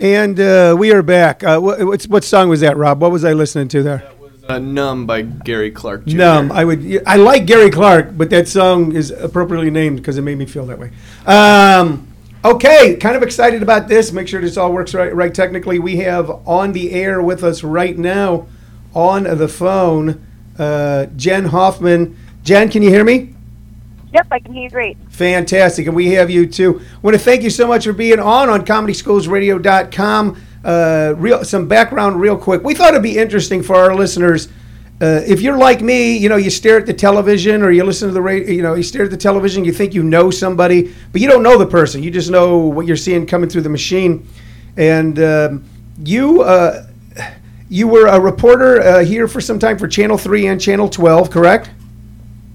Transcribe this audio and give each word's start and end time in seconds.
And 0.00 0.38
uh, 0.38 0.76
we 0.78 0.92
are 0.92 1.02
back. 1.02 1.42
Uh, 1.42 1.58
what, 1.58 2.04
what 2.06 2.22
song 2.22 2.48
was 2.48 2.60
that, 2.60 2.76
Rob? 2.76 3.00
What 3.00 3.10
was 3.10 3.24
I 3.24 3.32
listening 3.32 3.66
to 3.68 3.82
there? 3.82 3.98
That 3.98 4.20
was 4.20 4.44
uh, 4.48 4.58
Numb 4.60 5.06
by 5.06 5.22
Gary 5.22 5.72
Clark 5.72 6.06
Jr. 6.06 6.16
Numb. 6.16 6.52
I 6.52 6.64
would. 6.64 7.02
I 7.04 7.16
like 7.16 7.46
Gary 7.46 7.68
Clark, 7.70 8.16
but 8.16 8.30
that 8.30 8.46
song 8.46 8.94
is 8.94 9.10
appropriately 9.10 9.70
named 9.70 9.96
because 9.96 10.16
it 10.16 10.22
made 10.22 10.38
me 10.38 10.46
feel 10.46 10.66
that 10.66 10.78
way. 10.78 10.92
Um, 11.26 12.06
okay, 12.44 12.96
kind 12.96 13.16
of 13.16 13.24
excited 13.24 13.60
about 13.60 13.88
this. 13.88 14.12
Make 14.12 14.28
sure 14.28 14.40
this 14.40 14.56
all 14.56 14.72
works 14.72 14.94
right. 14.94 15.12
Right, 15.12 15.34
technically, 15.34 15.80
we 15.80 15.96
have 15.96 16.30
on 16.46 16.72
the 16.72 16.92
air 16.92 17.20
with 17.20 17.42
us 17.42 17.64
right 17.64 17.98
now, 17.98 18.46
on 18.94 19.24
the 19.24 19.48
phone, 19.48 20.24
uh, 20.60 21.06
Jenn 21.16 21.46
Hoffman. 21.46 22.16
Jenn, 22.44 22.70
can 22.70 22.84
you 22.84 22.90
hear 22.90 23.02
me? 23.02 23.34
Yep, 24.12 24.26
I 24.30 24.38
can 24.40 24.54
hear 24.54 24.64
you 24.64 24.70
great. 24.70 24.96
Fantastic. 25.10 25.86
And 25.86 25.94
we 25.94 26.12
have 26.12 26.30
you 26.30 26.46
too. 26.46 26.80
I 26.80 26.98
want 27.02 27.14
to 27.14 27.22
thank 27.22 27.42
you 27.42 27.50
so 27.50 27.66
much 27.66 27.84
for 27.84 27.92
being 27.92 28.18
on 28.18 28.48
on 28.48 28.64
comedyschoolsradio.com. 28.64 30.42
Uh, 30.64 31.14
real 31.16 31.44
some 31.44 31.68
background 31.68 32.20
real 32.20 32.36
quick. 32.36 32.62
We 32.64 32.74
thought 32.74 32.90
it'd 32.90 33.02
be 33.02 33.18
interesting 33.18 33.62
for 33.62 33.76
our 33.76 33.94
listeners. 33.94 34.48
Uh, 35.00 35.22
if 35.26 35.40
you're 35.40 35.56
like 35.56 35.80
me, 35.80 36.16
you 36.16 36.28
know, 36.28 36.36
you 36.36 36.50
stare 36.50 36.78
at 36.78 36.86
the 36.86 36.92
television 36.92 37.62
or 37.62 37.70
you 37.70 37.84
listen 37.84 38.08
to 38.08 38.14
the 38.14 38.20
radio, 38.20 38.50
you 38.50 38.62
know, 38.62 38.74
you 38.74 38.82
stare 38.82 39.04
at 39.04 39.10
the 39.10 39.16
television, 39.16 39.64
you 39.64 39.72
think 39.72 39.94
you 39.94 40.02
know 40.02 40.28
somebody, 40.28 40.92
but 41.12 41.20
you 41.20 41.28
don't 41.28 41.44
know 41.44 41.56
the 41.56 41.66
person. 41.66 42.02
You 42.02 42.10
just 42.10 42.30
know 42.30 42.58
what 42.58 42.84
you're 42.84 42.96
seeing 42.96 43.24
coming 43.24 43.48
through 43.48 43.60
the 43.60 43.68
machine. 43.68 44.26
And 44.76 45.18
um, 45.20 45.64
you, 46.02 46.42
uh, 46.42 46.86
you 47.68 47.86
were 47.86 48.06
a 48.06 48.18
reporter 48.18 48.80
uh, 48.80 49.04
here 49.04 49.28
for 49.28 49.40
some 49.40 49.60
time 49.60 49.78
for 49.78 49.86
Channel 49.86 50.18
3 50.18 50.48
and 50.48 50.60
Channel 50.60 50.88
12, 50.88 51.30
correct? 51.30 51.70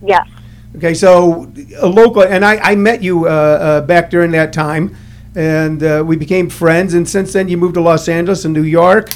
Yes. 0.02 0.28
Okay, 0.76 0.96
so 0.96 1.52
a 1.80 1.88
local, 1.88 2.24
and 2.24 2.44
I, 2.44 2.58
I 2.58 2.76
met 2.76 3.04
you 3.04 3.28
uh, 3.28 3.30
uh, 3.30 3.82
back 3.82 4.10
during 4.10 4.32
that 4.32 4.54
time, 4.54 4.96
and 5.36 5.84
uh, 5.84 6.04
we 6.06 6.16
became 6.16 6.50
friends. 6.50 6.96
And 6.96 7.08
since 7.08 7.34
then, 7.34 7.48
you 7.48 7.58
moved 7.58 7.76
to 7.76 7.82
Los 7.82 8.08
Angeles 8.10 8.44
and 8.44 8.54
New 8.54 8.64
York. 8.64 9.12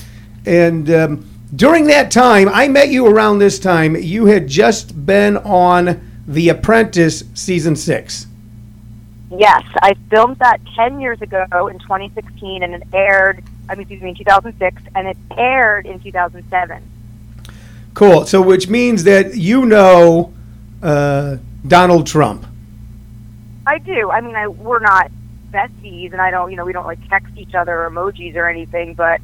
And 0.45 0.89
um, 0.91 1.29
during 1.55 1.85
that 1.87 2.11
time, 2.11 2.47
I 2.49 2.67
met 2.67 2.89
you 2.89 3.07
around 3.07 3.39
this 3.39 3.57
time. 3.57 3.95
You 3.95 4.27
had 4.27 4.47
just 4.47 5.05
been 5.05 5.37
on 5.37 5.99
The 6.27 6.49
Apprentice 6.49 7.23
season 7.33 7.75
six. 7.75 8.27
Yes, 9.31 9.63
I 9.81 9.95
filmed 10.09 10.37
that 10.37 10.59
10 10.75 11.01
years 11.01 11.21
ago 11.21 11.67
in 11.67 11.79
2016, 11.79 12.63
and 12.63 12.75
it 12.75 12.83
aired, 12.93 13.43
I 13.67 13.73
mean, 13.73 13.81
excuse 13.81 14.01
me, 14.01 14.09
in 14.09 14.15
2006, 14.15 14.81
and 14.95 15.07
it 15.07 15.17
aired 15.35 15.85
in 15.85 15.99
2007. 15.99 16.83
Cool. 17.93 18.25
So, 18.25 18.41
which 18.43 18.69
means 18.69 19.03
that 19.05 19.35
you 19.35 19.65
know 19.65 20.33
uh, 20.81 21.37
Donald 21.65 22.07
Trump. 22.07 22.45
I 23.65 23.79
do. 23.79 24.09
I 24.09 24.21
mean, 24.21 24.35
I 24.35 24.47
we're 24.47 24.79
not 24.79 25.11
besties, 25.51 26.11
and 26.11 26.21
I 26.21 26.31
don't, 26.31 26.51
you 26.51 26.57
know, 26.57 26.65
we 26.65 26.73
don't 26.73 26.85
like 26.85 26.99
text 27.09 27.33
each 27.37 27.53
other 27.53 27.83
or 27.83 27.89
emojis 27.89 28.35
or 28.35 28.49
anything, 28.49 28.93
but 28.93 29.19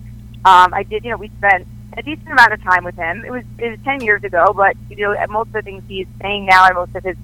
um, 0.46 0.74
I 0.74 0.84
did, 0.84 1.04
you 1.04 1.12
know, 1.12 1.18
we 1.18 1.30
spent 1.38 1.68
a 1.98 2.02
decent 2.02 2.28
amount 2.28 2.54
of 2.54 2.62
time 2.64 2.84
with 2.84 2.96
him. 2.96 3.24
It 3.26 3.32
was 3.32 3.44
it 3.58 3.70
was 3.70 3.80
10 3.84 4.02
years 4.02 4.24
ago, 4.24 4.54
but 4.56 4.76
you 4.90 4.98
know, 4.98 5.14
at 5.14 5.30
most 5.30 5.48
of 5.48 5.54
the 5.54 5.62
things 5.62 5.84
he's 5.88 6.08
saying 6.22 6.46
now 6.46 6.66
and 6.66 6.76
most 6.76 6.96
of 6.96 7.04
his 7.04 7.18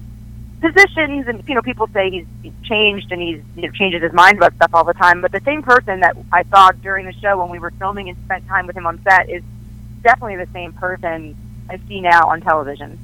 positions, 0.60 1.26
and 1.26 1.46
you 1.48 1.54
know, 1.54 1.62
people 1.62 1.88
say 1.92 2.10
he's, 2.10 2.26
he's 2.42 2.52
changed 2.64 3.10
and 3.10 3.20
he's 3.20 3.42
you 3.56 3.62
know, 3.62 3.70
changes 3.72 4.02
his 4.02 4.12
mind 4.12 4.36
about 4.36 4.54
stuff 4.54 4.70
all 4.72 4.84
the 4.84 4.94
time. 4.94 5.20
But 5.20 5.32
the 5.32 5.40
same 5.44 5.62
person 5.62 6.00
that 6.00 6.16
I 6.32 6.44
saw 6.44 6.70
during 6.70 7.06
the 7.06 7.12
show 7.14 7.38
when 7.38 7.50
we 7.50 7.58
were 7.58 7.72
filming 7.72 8.08
and 8.08 8.16
spent 8.24 8.46
time 8.46 8.66
with 8.66 8.76
him 8.76 8.86
on 8.86 9.02
set 9.02 9.28
is 9.28 9.42
definitely 10.02 10.36
the 10.36 10.50
same 10.52 10.72
person 10.72 11.36
I 11.68 11.78
see 11.88 12.00
now 12.00 12.28
on 12.28 12.40
television. 12.40 12.98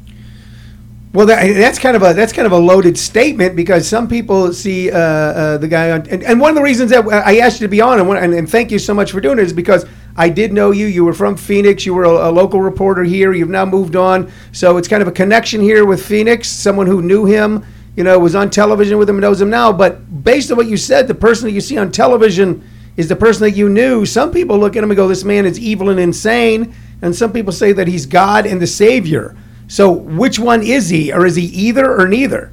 Well, 1.13 1.27
that, 1.27 1.55
that's 1.55 1.79
kind 1.79 1.97
of 1.97 2.03
a 2.03 2.13
that's 2.13 2.33
kind 2.33 2.45
of 2.45 2.53
a 2.53 2.59
loaded 2.59 2.99
statement 2.99 3.57
because 3.57 3.89
some 3.89 4.07
people 4.07 4.53
see 4.53 4.91
uh, 4.91 4.99
uh, 4.99 5.59
the 5.59 5.69
guy 5.69 5.91
on, 5.93 6.07
and, 6.09 6.23
and 6.23 6.41
one 6.41 6.51
of 6.51 6.57
the 6.57 6.63
reasons 6.63 6.91
that 6.91 7.07
I 7.09 7.39
asked 7.39 7.61
you 7.61 7.67
to 7.67 7.71
be 7.71 7.81
on, 7.81 7.99
and, 7.99 8.11
and, 8.11 8.35
and 8.35 8.51
thank 8.51 8.71
you 8.71 8.79
so 8.79 8.93
much 8.93 9.13
for 9.13 9.21
doing 9.21 9.39
it, 9.39 9.45
is 9.45 9.53
because 9.53 9.87
I 10.17 10.29
did 10.29 10.53
know 10.53 10.73
you. 10.73 10.87
You 10.87 11.05
were 11.05 11.15
from 11.15 11.37
Phoenix. 11.37 11.87
You 11.87 11.95
were 11.95 12.05
a, 12.05 12.29
a, 12.29 12.31
local 12.31 12.61
reporter 12.61 13.03
here. 13.03 13.33
You've 13.33 13.49
now 13.49 13.65
moved 13.65 13.97
on, 13.97 14.31
so 14.53 14.77
it's 14.77 14.89
kind 14.89 15.01
of 15.01 15.09
a 15.09 15.13
connection 15.13 15.61
here 15.61 15.87
with 15.87 16.05
Phoenix. 16.05 16.49
Someone 16.49 16.87
who 16.87 17.01
knew 17.01 17.25
him, 17.25 17.65
you 17.97 18.05
know, 18.05 18.19
was 18.19 18.35
on 18.35 18.51
television 18.51 18.99
with 18.99 19.09
him, 19.09 19.19
knows 19.21 19.41
him 19.41 19.49
now. 19.49 19.73
But 19.73 20.25
based 20.25 20.51
on 20.51 20.57
what 20.57 20.67
you 20.67 20.77
said, 20.77 21.09
the 21.09 21.15
person 21.15 21.47
that 21.47 21.53
you 21.53 21.61
see 21.61 21.79
on 21.79 21.93
television 21.93 22.63
is 22.97 23.09
the 23.09 23.17
person 23.17 23.43
that 23.43 23.53
you 23.53 23.69
knew. 23.69 24.05
Some 24.05 24.33
people 24.33 24.59
look 24.59 24.77
at 24.77 24.83
him 24.83 24.91
and 24.91 24.97
go, 24.97 25.09
"This 25.09 25.25
man 25.25 25.47
is 25.47 25.59
evil 25.59 25.91
and 25.91 26.01
insane," 26.01 26.75
and 27.01 27.15
some 27.15 27.33
people 27.33 27.53
say 27.53 27.73
that 27.73 27.89
he's 27.89 28.07
God 28.07 28.47
and 28.47 28.61
the 28.61 28.67
Savior. 28.67 29.37
So 29.69 29.91
which 29.91 30.39
one 30.39 30.63
is 30.63 30.89
he, 30.89 31.13
or 31.13 31.27
is 31.27 31.37
he 31.37 31.45
either 31.45 32.01
or 32.01 32.07
neither? 32.07 32.53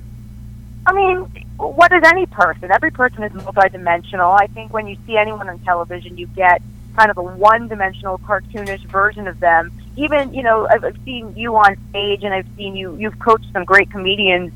I 0.85 0.93
mean, 0.93 1.45
what 1.57 1.91
is 1.91 2.03
any 2.05 2.25
person? 2.25 2.71
Every 2.71 2.91
person 2.91 3.23
is 3.23 3.31
multidimensional. 3.33 4.39
I 4.39 4.47
think 4.47 4.73
when 4.73 4.87
you 4.87 4.97
see 5.05 5.15
anyone 5.15 5.47
on 5.49 5.59
television, 5.59 6.17
you 6.17 6.27
get 6.27 6.61
kind 6.97 7.09
of 7.09 7.17
a 7.17 7.23
one-dimensional, 7.23 8.19
cartoonish 8.19 8.85
version 8.85 9.27
of 9.27 9.39
them. 9.39 9.71
Even, 9.95 10.33
you 10.33 10.43
know, 10.43 10.67
I've, 10.67 10.83
I've 10.83 10.97
seen 11.05 11.35
you 11.35 11.55
on 11.55 11.77
stage, 11.89 12.23
and 12.23 12.33
I've 12.33 12.47
seen 12.57 12.75
you. 12.75 12.95
You've 12.97 13.17
coached 13.19 13.51
some 13.53 13.63
great 13.63 13.89
comedians 13.91 14.51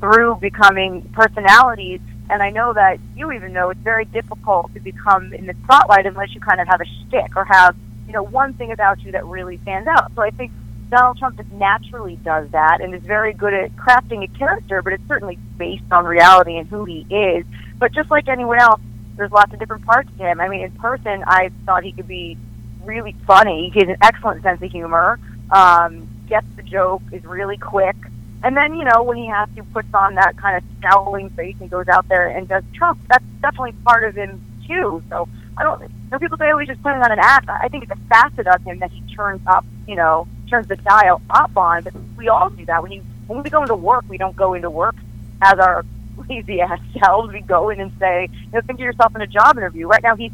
through 0.00 0.36
becoming 0.36 1.02
personalities. 1.12 2.00
And 2.28 2.42
I 2.42 2.50
know 2.50 2.72
that 2.72 3.00
you 3.16 3.32
even 3.32 3.52
know 3.52 3.70
it's 3.70 3.80
very 3.80 4.04
difficult 4.04 4.72
to 4.74 4.80
become 4.80 5.32
in 5.32 5.46
the 5.46 5.54
spotlight 5.64 6.06
unless 6.06 6.32
you 6.34 6.40
kind 6.40 6.60
of 6.60 6.68
have 6.68 6.80
a 6.80 6.84
shtick 6.84 7.34
or 7.36 7.44
have, 7.44 7.74
you 8.06 8.12
know, 8.12 8.22
one 8.22 8.54
thing 8.54 8.70
about 8.70 9.00
you 9.00 9.12
that 9.12 9.24
really 9.26 9.58
stands 9.58 9.88
out. 9.88 10.12
So 10.14 10.22
I 10.22 10.30
think 10.30 10.52
Donald 10.90 11.18
Trump 11.18 11.36
just 11.36 11.50
naturally 11.52 12.16
does 12.16 12.50
that 12.50 12.80
and 12.80 12.94
is 12.94 13.02
very 13.02 13.32
good 13.32 13.54
at 13.54 13.74
crafting 13.76 14.24
a 14.24 14.38
character, 14.38 14.82
but 14.82 14.92
it's 14.92 15.06
certainly 15.06 15.38
based 15.56 15.90
on 15.90 16.04
reality 16.04 16.56
and 16.56 16.68
who 16.68 16.84
he 16.84 17.06
is. 17.08 17.44
But 17.78 17.92
just 17.92 18.10
like 18.10 18.28
anyone 18.28 18.58
else, 18.60 18.80
there's 19.16 19.30
lots 19.30 19.52
of 19.52 19.60
different 19.60 19.84
parts 19.84 20.10
to 20.18 20.24
him. 20.24 20.40
I 20.40 20.48
mean, 20.48 20.62
in 20.62 20.72
person, 20.72 21.22
I 21.26 21.50
thought 21.64 21.84
he 21.84 21.92
could 21.92 22.08
be 22.08 22.36
really 22.84 23.14
funny. 23.26 23.70
He 23.72 23.80
has 23.80 23.88
an 23.88 23.98
excellent 24.02 24.42
sense 24.42 24.60
of 24.62 24.70
humor. 24.70 25.18
Um, 25.50 26.08
gets 26.28 26.46
the 26.56 26.62
joke, 26.62 27.02
is 27.12 27.24
really 27.24 27.56
quick. 27.56 27.96
And 28.42 28.56
then, 28.56 28.74
you 28.74 28.84
know, 28.84 29.02
when 29.02 29.16
he 29.16 29.26
has 29.26 29.48
to 29.56 29.62
puts 29.64 29.92
on 29.92 30.14
that 30.14 30.36
kind 30.38 30.56
of 30.56 30.64
scowling 30.78 31.30
face 31.30 31.56
and 31.60 31.70
goes 31.70 31.88
out 31.88 32.08
there 32.08 32.28
and 32.28 32.48
does 32.48 32.64
Trump, 32.74 32.98
that's 33.08 33.24
definitely 33.42 33.72
part 33.84 34.04
of 34.04 34.14
him 34.14 34.42
too. 34.66 35.02
So 35.10 35.28
I 35.56 35.62
don't. 35.62 35.82
You 35.82 35.88
know, 36.10 36.18
people 36.18 36.38
say, 36.38 36.50
"Oh, 36.52 36.58
he's 36.58 36.68
just 36.68 36.82
putting 36.82 37.02
on 37.02 37.12
an 37.12 37.18
act." 37.20 37.48
I 37.48 37.68
think 37.68 37.84
it's 37.84 37.92
a 37.92 38.08
facet 38.08 38.46
of 38.46 38.62
him 38.62 38.78
that 38.78 38.90
he 38.90 39.02
turns 39.14 39.42
up. 39.46 39.64
You 39.86 39.96
know, 39.96 40.26
turns 40.50 40.66
the 40.66 40.76
dial 40.76 41.22
up 41.30 41.56
on. 41.56 41.84
But 41.84 41.94
we 42.16 42.28
all 42.28 42.50
do 42.50 42.64
that. 42.66 42.82
When 42.82 42.92
you 42.92 43.02
when 43.26 43.42
we 43.42 43.50
go 43.50 43.62
into 43.62 43.76
work, 43.76 44.04
we 44.08 44.18
don't 44.18 44.36
go 44.36 44.54
into 44.54 44.70
work 44.70 44.96
as 45.40 45.58
our 45.58 45.84
lazy 46.28 46.60
ass 46.60 46.80
selves. 46.98 47.32
We 47.32 47.40
go 47.40 47.70
in 47.70 47.80
and 47.80 47.92
say, 47.98 48.28
you 48.30 48.50
know, 48.52 48.60
think 48.60 48.78
of 48.78 48.84
yourself 48.84 49.14
in 49.14 49.22
a 49.22 49.26
job 49.26 49.56
interview. 49.56 49.86
Right 49.86 50.02
now, 50.02 50.16
he's 50.16 50.32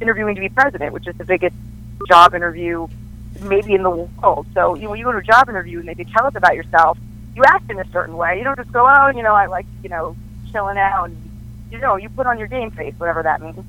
interviewing 0.00 0.34
to 0.34 0.40
be 0.40 0.48
president, 0.48 0.92
which 0.92 1.06
is 1.06 1.16
the 1.16 1.24
biggest 1.24 1.56
job 2.08 2.34
interview 2.34 2.88
maybe 3.42 3.74
in 3.74 3.82
the 3.82 3.90
world. 3.90 4.46
So 4.54 4.74
you 4.74 4.84
know, 4.84 4.94
you 4.94 5.04
go 5.04 5.12
to 5.12 5.18
a 5.18 5.22
job 5.22 5.48
interview 5.48 5.80
and 5.80 5.88
they 5.88 5.94
say, 5.94 6.04
tell 6.04 6.26
us 6.26 6.34
about 6.34 6.54
yourself, 6.54 6.98
you 7.34 7.42
act 7.44 7.70
in 7.70 7.78
a 7.78 7.90
certain 7.90 8.16
way. 8.16 8.38
You 8.38 8.44
don't 8.44 8.56
just 8.56 8.72
go, 8.72 8.86
oh, 8.88 9.08
you 9.08 9.22
know, 9.22 9.34
I 9.34 9.46
like, 9.46 9.66
you 9.82 9.88
know, 9.88 10.16
chilling 10.50 10.78
out. 10.78 11.04
And, 11.04 11.30
you 11.70 11.78
know, 11.78 11.96
you 11.96 12.08
put 12.08 12.26
on 12.26 12.38
your 12.38 12.48
game 12.48 12.70
face, 12.70 12.94
whatever 12.98 13.22
that 13.22 13.40
means. 13.40 13.64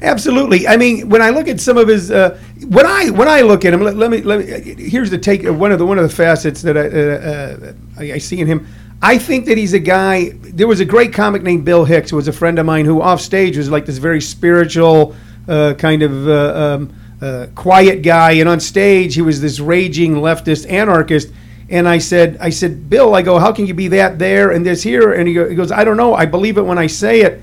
Absolutely. 0.00 0.68
I 0.68 0.76
mean, 0.76 1.08
when 1.08 1.22
I 1.22 1.30
look 1.30 1.48
at 1.48 1.60
some 1.60 1.76
of 1.76 1.88
his, 1.88 2.10
uh, 2.10 2.38
when 2.68 2.86
I 2.86 3.10
when 3.10 3.26
I 3.26 3.40
look 3.40 3.64
at 3.64 3.74
him, 3.74 3.80
let, 3.80 3.96
let, 3.96 4.10
me 4.10 4.22
let 4.22 4.38
me. 4.38 4.74
Here's 4.74 5.10
the 5.10 5.18
take. 5.18 5.42
One 5.44 5.72
of 5.72 5.80
the 5.80 5.86
one 5.86 5.98
of 5.98 6.08
the 6.08 6.14
facets 6.14 6.62
that 6.62 6.76
I, 6.76 6.86
uh, 6.86 8.10
uh, 8.10 8.14
I, 8.14 8.18
see 8.18 8.40
in 8.40 8.46
him. 8.46 8.66
I 9.02 9.18
think 9.18 9.46
that 9.46 9.58
he's 9.58 9.72
a 9.72 9.80
guy. 9.80 10.30
There 10.30 10.68
was 10.68 10.78
a 10.78 10.84
great 10.84 11.12
comic 11.12 11.42
named 11.42 11.64
Bill 11.64 11.84
Hicks, 11.84 12.10
who 12.10 12.16
was 12.16 12.28
a 12.28 12.32
friend 12.32 12.60
of 12.60 12.66
mine, 12.66 12.84
who 12.84 13.02
off 13.02 13.20
stage 13.20 13.56
was 13.56 13.70
like 13.70 13.86
this 13.86 13.98
very 13.98 14.20
spiritual, 14.20 15.16
uh, 15.48 15.74
kind 15.74 16.02
of 16.02 16.28
uh, 16.28 16.78
um, 17.20 17.54
quiet 17.56 18.02
guy, 18.02 18.32
and 18.32 18.48
on 18.48 18.60
stage 18.60 19.16
he 19.16 19.22
was 19.22 19.40
this 19.40 19.58
raging 19.58 20.14
leftist 20.14 20.70
anarchist. 20.70 21.32
And 21.70 21.86
I 21.86 21.98
said, 21.98 22.38
I 22.40 22.48
said, 22.48 22.88
Bill, 22.88 23.14
I 23.14 23.20
go, 23.20 23.38
how 23.38 23.52
can 23.52 23.66
you 23.66 23.74
be 23.74 23.88
that 23.88 24.18
there 24.18 24.52
and 24.52 24.64
this 24.64 24.82
here? 24.82 25.12
And 25.12 25.28
he 25.28 25.34
goes, 25.34 25.70
I 25.70 25.84
don't 25.84 25.98
know. 25.98 26.14
I 26.14 26.24
believe 26.24 26.56
it 26.56 26.62
when 26.62 26.78
I 26.78 26.86
say 26.86 27.20
it. 27.20 27.42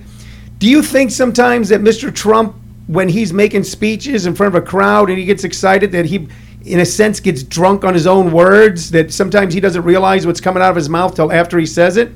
Do 0.58 0.70
you 0.70 0.82
think 0.82 1.12
sometimes 1.12 1.70
that 1.70 1.82
Mr. 1.82 2.14
Trump, 2.14 2.56
when 2.88 3.10
he's 3.10 3.34
making 3.34 3.64
speeches 3.64 4.26
in 4.26 4.36
front 4.36 4.56
of 4.56 4.62
a 4.62 4.66
crowd 4.66 5.10
and 5.10 5.18
he 5.18 5.26
gets 5.26 5.44
excited, 5.44 5.92
that 5.92 6.06
he, 6.06 6.28
in 6.64 6.80
a 6.80 6.86
sense, 6.86 7.20
gets 7.20 7.44
drunk 7.44 7.84
on 7.84 7.94
his 7.94 8.08
own 8.08 8.32
words? 8.32 8.92
That 8.92 9.12
sometimes 9.12 9.54
he 9.54 9.60
doesn't 9.60 9.84
realize 9.84 10.26
what's 10.26 10.42
coming 10.42 10.64
out 10.64 10.70
of 10.70 10.76
his 10.76 10.90
mouth 10.90 11.16
till 11.16 11.32
after 11.32 11.60
he 11.60 11.66
says 11.66 11.98
it? 11.98 12.12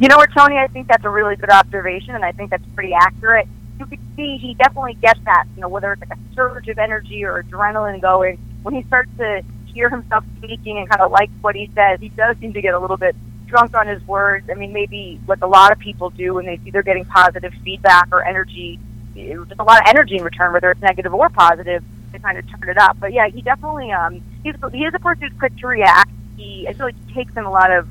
You 0.00 0.08
know 0.08 0.16
what, 0.16 0.30
Tony? 0.36 0.56
I 0.56 0.66
think 0.66 0.88
that's 0.88 1.04
a 1.04 1.08
really 1.08 1.36
good 1.36 1.50
observation, 1.50 2.16
and 2.16 2.24
I 2.24 2.32
think 2.32 2.50
that's 2.50 2.64
pretty 2.74 2.92
accurate. 2.92 3.46
You 3.78 3.86
can 3.86 3.98
see 4.16 4.36
he 4.38 4.54
definitely 4.54 4.94
gets 4.94 5.20
that. 5.24 5.44
You 5.54 5.62
know, 5.62 5.68
whether 5.68 5.92
it's 5.92 6.00
like 6.00 6.18
a 6.18 6.34
surge 6.34 6.68
of 6.68 6.78
energy 6.78 7.24
or 7.24 7.42
adrenaline 7.44 8.00
going, 8.00 8.38
when 8.62 8.74
he 8.74 8.82
starts 8.84 9.10
to 9.18 9.42
hear 9.66 9.88
himself 9.88 10.24
speaking 10.38 10.78
and 10.78 10.88
kind 10.88 11.02
of 11.02 11.12
like 11.12 11.30
what 11.40 11.54
he 11.54 11.70
says, 11.76 12.00
he 12.00 12.08
does 12.08 12.36
seem 12.38 12.52
to 12.54 12.60
get 12.60 12.74
a 12.74 12.78
little 12.78 12.96
bit 12.96 13.14
drunk 13.54 13.76
on 13.76 13.86
his 13.86 14.04
words. 14.08 14.50
I 14.50 14.54
mean, 14.54 14.72
maybe 14.72 15.20
like 15.28 15.40
a 15.42 15.46
lot 15.46 15.70
of 15.70 15.78
people 15.78 16.10
do 16.10 16.34
when 16.34 16.44
they 16.44 16.56
see 16.64 16.70
they're 16.72 16.82
getting 16.82 17.04
positive 17.04 17.54
feedback 17.62 18.08
or 18.10 18.24
energy, 18.24 18.80
just 19.14 19.60
a 19.60 19.62
lot 19.62 19.80
of 19.80 19.86
energy 19.86 20.16
in 20.16 20.24
return, 20.24 20.52
whether 20.52 20.72
it's 20.72 20.82
negative 20.82 21.14
or 21.14 21.28
positive, 21.28 21.84
they 22.10 22.18
kind 22.18 22.36
of 22.36 22.44
turn 22.50 22.68
it 22.68 22.78
up. 22.78 22.98
But 22.98 23.12
yeah, 23.12 23.28
he 23.28 23.42
definitely 23.42 23.92
um 23.92 24.20
he's 24.42 24.56
he 24.72 24.84
is 24.84 24.92
a 24.92 24.98
person 24.98 25.28
who's 25.28 25.38
quick 25.38 25.56
to 25.58 25.68
react. 25.68 26.10
He 26.36 26.66
I 26.68 26.72
feel 26.72 26.86
like 26.86 26.96
he 27.06 27.14
takes 27.14 27.36
in 27.36 27.44
a 27.44 27.50
lot 27.50 27.70
of 27.70 27.86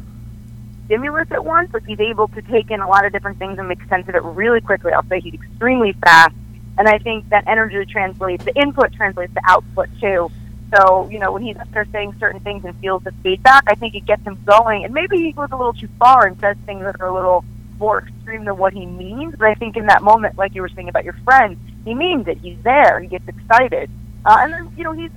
stimulus 0.86 1.31
at 1.31 1.45
once. 1.45 1.74
Like 1.74 1.86
he's 1.86 2.01
able 2.01 2.27
to 2.27 2.42
take 2.42 2.69
in 2.69 2.81
a 2.81 2.88
lot 2.89 3.06
of 3.06 3.13
different 3.13 3.39
things 3.39 3.57
and 3.57 3.69
make 3.69 3.81
sense 3.86 4.09
of 4.09 4.16
it 4.16 4.24
really 4.24 4.59
quickly. 4.59 4.92
I'll 4.92 5.07
say 5.07 5.21
he's 5.21 5.36
extremely 5.36 5.94
fast 5.94 6.36
And 6.77 6.89
I 6.89 6.98
think 6.98 7.30
that 7.30 7.45
energy 7.48 7.86
translates, 7.86 8.44
the 8.44 8.54
input 8.59 8.92
translates 8.92 9.33
to 9.36 9.42
output 9.48 9.88
too. 10.01 10.30
So, 10.75 11.07
you 11.11 11.19
know, 11.19 11.31
when 11.31 11.43
he's 11.43 11.57
up 11.57 11.71
there 11.71 11.85
saying 11.91 12.15
certain 12.19 12.39
things 12.39 12.65
and 12.65 12.75
feels 12.79 13.03
the 13.03 13.11
feedback, 13.21 13.63
I 13.67 13.75
think 13.75 13.93
it 13.95 14.05
gets 14.05 14.23
him 14.23 14.41
going. 14.45 14.85
And 14.85 14.93
maybe 14.93 15.17
he 15.17 15.31
goes 15.31 15.49
a 15.51 15.55
little 15.55 15.73
too 15.73 15.89
far 15.99 16.25
and 16.25 16.39
says 16.39 16.57
things 16.65 16.81
that 16.81 16.99
are 16.99 17.07
a 17.07 17.13
little 17.13 17.45
more 17.77 17.99
extreme 17.99 18.45
than 18.45 18.57
what 18.57 18.73
he 18.73 18.85
means. 18.85 19.35
But 19.37 19.49
I 19.49 19.55
think 19.55 19.77
in 19.77 19.85
that 19.87 20.01
moment, 20.01 20.37
like 20.37 20.55
you 20.55 20.61
were 20.61 20.69
saying 20.69 20.89
about 20.89 21.03
your 21.03 21.17
friend, 21.23 21.57
he 21.85 21.93
means 21.93 22.27
it. 22.27 22.39
He's 22.39 22.57
there. 22.63 22.99
He 22.99 23.07
gets 23.07 23.27
excited. 23.27 23.91
Uh, 24.25 24.37
and 24.39 24.53
then, 24.53 24.73
you 24.77 24.83
know, 24.83 24.93
he's, 24.93 25.11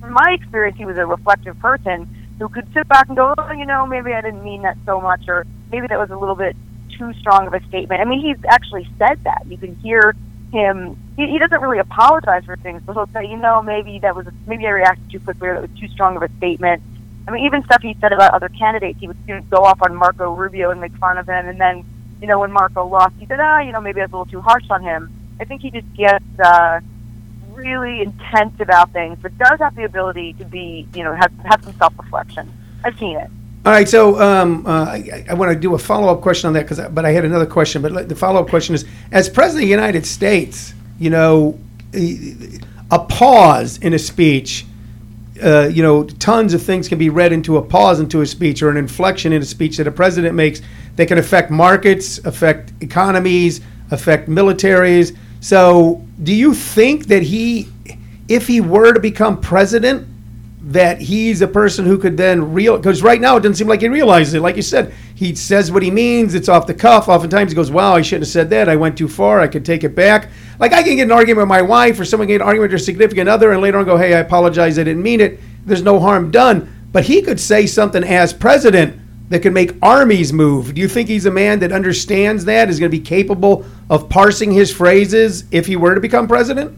from 0.00 0.14
my 0.14 0.36
experience, 0.40 0.76
he 0.76 0.84
was 0.84 0.96
a 0.98 1.06
reflective 1.06 1.58
person 1.60 2.08
who 2.38 2.48
could 2.48 2.66
sit 2.74 2.88
back 2.88 3.08
and 3.08 3.16
go, 3.16 3.34
oh, 3.38 3.52
you 3.52 3.66
know, 3.66 3.86
maybe 3.86 4.12
I 4.12 4.20
didn't 4.20 4.42
mean 4.42 4.62
that 4.62 4.76
so 4.84 5.00
much, 5.00 5.28
or 5.28 5.46
maybe 5.70 5.86
that 5.86 5.98
was 5.98 6.10
a 6.10 6.16
little 6.16 6.34
bit 6.34 6.56
too 6.98 7.12
strong 7.20 7.46
of 7.46 7.54
a 7.54 7.60
statement. 7.68 8.00
I 8.00 8.04
mean, 8.04 8.20
he's 8.20 8.42
actually 8.48 8.88
said 8.98 9.22
that. 9.24 9.44
You 9.48 9.58
can 9.58 9.76
hear 9.76 10.14
him. 10.52 10.98
He, 11.16 11.26
he 11.26 11.38
doesn't 11.38 11.60
really 11.60 11.78
apologize 11.78 12.44
for 12.44 12.56
things, 12.56 12.82
but 12.84 12.94
he'll 12.94 13.08
say, 13.08 13.26
you 13.26 13.36
know, 13.36 13.62
maybe 13.62 13.98
that 13.98 14.16
was 14.16 14.26
maybe 14.46 14.66
I 14.66 14.70
reacted 14.70 15.10
too 15.10 15.20
quickly, 15.20 15.48
or 15.48 15.54
that 15.54 15.70
was 15.70 15.80
too 15.80 15.88
strong 15.88 16.16
of 16.16 16.22
a 16.22 16.30
statement. 16.38 16.82
I 17.28 17.30
mean, 17.30 17.44
even 17.44 17.62
stuff 17.64 17.82
he 17.82 17.96
said 18.00 18.12
about 18.12 18.34
other 18.34 18.48
candidates, 18.48 18.98
he 18.98 19.08
would 19.08 19.16
you 19.28 19.36
know, 19.36 19.42
go 19.42 19.58
off 19.58 19.80
on 19.82 19.94
Marco 19.94 20.34
Rubio 20.34 20.70
and 20.70 20.80
make 20.80 20.94
fun 20.96 21.18
of 21.18 21.28
him, 21.28 21.48
and 21.48 21.60
then, 21.60 21.84
you 22.20 22.26
know, 22.26 22.40
when 22.40 22.50
Marco 22.50 22.84
lost, 22.86 23.14
he 23.18 23.26
said, 23.26 23.40
ah, 23.40 23.60
you 23.60 23.72
know, 23.72 23.80
maybe 23.80 24.00
I 24.00 24.04
was 24.04 24.12
a 24.12 24.16
little 24.16 24.32
too 24.32 24.40
harsh 24.40 24.64
on 24.70 24.82
him. 24.82 25.12
I 25.38 25.44
think 25.44 25.62
he 25.62 25.70
just 25.70 25.92
gets 25.94 26.24
uh, 26.42 26.80
really 27.52 28.00
intense 28.00 28.58
about 28.60 28.92
things, 28.92 29.18
but 29.20 29.36
does 29.38 29.58
have 29.60 29.74
the 29.76 29.84
ability 29.84 30.32
to 30.34 30.44
be, 30.44 30.88
you 30.94 31.04
know, 31.04 31.14
have 31.14 31.32
have 31.44 31.62
some 31.62 31.74
self 31.74 31.92
reflection. 31.98 32.50
I've 32.84 32.98
seen 32.98 33.16
it. 33.16 33.30
All 33.64 33.70
right, 33.70 33.88
so 33.88 34.20
um, 34.20 34.66
uh, 34.66 34.86
I, 34.86 35.24
I 35.30 35.34
want 35.34 35.52
to 35.52 35.58
do 35.58 35.74
a 35.74 35.78
follow 35.78 36.12
up 36.12 36.20
question 36.20 36.48
on 36.48 36.54
that, 36.54 36.66
cause, 36.66 36.80
but 36.90 37.04
I 37.04 37.12
had 37.12 37.24
another 37.24 37.46
question. 37.46 37.80
But 37.80 38.08
the 38.08 38.16
follow 38.16 38.40
up 38.40 38.48
question 38.48 38.74
is 38.74 38.84
As 39.12 39.28
President 39.28 39.62
of 39.62 39.68
the 39.68 39.70
United 39.70 40.04
States, 40.04 40.74
you 41.02 41.10
know, 41.10 41.58
a 41.92 42.98
pause 42.98 43.78
in 43.78 43.92
a 43.92 43.98
speech, 43.98 44.64
uh, 45.42 45.68
you 45.72 45.82
know, 45.82 46.04
tons 46.04 46.54
of 46.54 46.62
things 46.62 46.88
can 46.88 46.98
be 46.98 47.10
read 47.10 47.32
into 47.32 47.56
a 47.56 47.62
pause 47.62 47.98
into 47.98 48.20
a 48.20 48.26
speech 48.26 48.62
or 48.62 48.70
an 48.70 48.76
inflection 48.76 49.32
in 49.32 49.42
a 49.42 49.44
speech 49.44 49.78
that 49.78 49.88
a 49.88 49.90
president 49.90 50.34
makes 50.34 50.60
that 50.94 51.08
can 51.08 51.18
affect 51.18 51.50
markets, 51.50 52.18
affect 52.18 52.72
economies, 52.80 53.60
affect 53.90 54.28
militaries. 54.28 55.16
So, 55.40 56.06
do 56.22 56.32
you 56.32 56.54
think 56.54 57.06
that 57.06 57.22
he, 57.22 57.68
if 58.28 58.46
he 58.46 58.60
were 58.60 58.92
to 58.92 59.00
become 59.00 59.40
president, 59.40 60.06
that 60.64 61.00
he's 61.00 61.42
a 61.42 61.48
person 61.48 61.84
who 61.84 61.98
could 61.98 62.16
then 62.16 62.52
real 62.52 62.76
because 62.76 63.02
right 63.02 63.20
now 63.20 63.36
it 63.36 63.40
doesn't 63.40 63.56
seem 63.56 63.66
like 63.66 63.80
he 63.80 63.88
realizes 63.88 64.34
it. 64.34 64.40
Like 64.40 64.54
you 64.54 64.62
said, 64.62 64.94
he 65.16 65.34
says 65.34 65.72
what 65.72 65.82
he 65.82 65.90
means. 65.90 66.34
It's 66.34 66.48
off 66.48 66.68
the 66.68 66.74
cuff. 66.74 67.08
Oftentimes 67.08 67.50
he 67.50 67.56
goes, 67.56 67.70
"Wow, 67.70 67.96
I 67.96 68.02
shouldn't 68.02 68.26
have 68.26 68.32
said 68.32 68.50
that. 68.50 68.68
I 68.68 68.76
went 68.76 68.96
too 68.96 69.08
far. 69.08 69.40
I 69.40 69.48
could 69.48 69.64
take 69.64 69.82
it 69.82 69.96
back." 69.96 70.28
Like 70.58 70.72
I 70.72 70.82
can 70.82 70.96
get 70.96 71.02
an 71.02 71.12
argument 71.12 71.38
with 71.38 71.48
my 71.48 71.62
wife, 71.62 71.98
or 71.98 72.04
someone 72.04 72.26
can 72.26 72.34
get 72.34 72.40
an 72.42 72.46
argument 72.46 72.72
with 72.72 72.80
their 72.80 72.84
significant 72.84 73.28
other, 73.28 73.52
and 73.52 73.60
later 73.60 73.78
on 73.78 73.84
go, 73.84 73.96
"Hey, 73.96 74.14
I 74.14 74.20
apologize. 74.20 74.78
I 74.78 74.84
didn't 74.84 75.02
mean 75.02 75.20
it." 75.20 75.40
There's 75.64 75.82
no 75.82 75.98
harm 76.00 76.30
done. 76.30 76.72
But 76.92 77.04
he 77.04 77.22
could 77.22 77.40
say 77.40 77.66
something 77.66 78.04
as 78.04 78.32
president 78.32 79.00
that 79.30 79.40
could 79.40 79.54
make 79.54 79.74
armies 79.80 80.32
move. 80.32 80.74
Do 80.74 80.80
you 80.80 80.88
think 80.88 81.08
he's 81.08 81.24
a 81.24 81.30
man 81.30 81.60
that 81.60 81.72
understands 81.72 82.44
that? 82.44 82.68
Is 82.68 82.78
going 82.78 82.90
to 82.90 82.96
be 82.96 83.02
capable 83.02 83.64
of 83.88 84.10
parsing 84.10 84.52
his 84.52 84.70
phrases 84.70 85.44
if 85.50 85.66
he 85.66 85.74
were 85.74 85.94
to 85.94 86.00
become 86.00 86.28
president? 86.28 86.76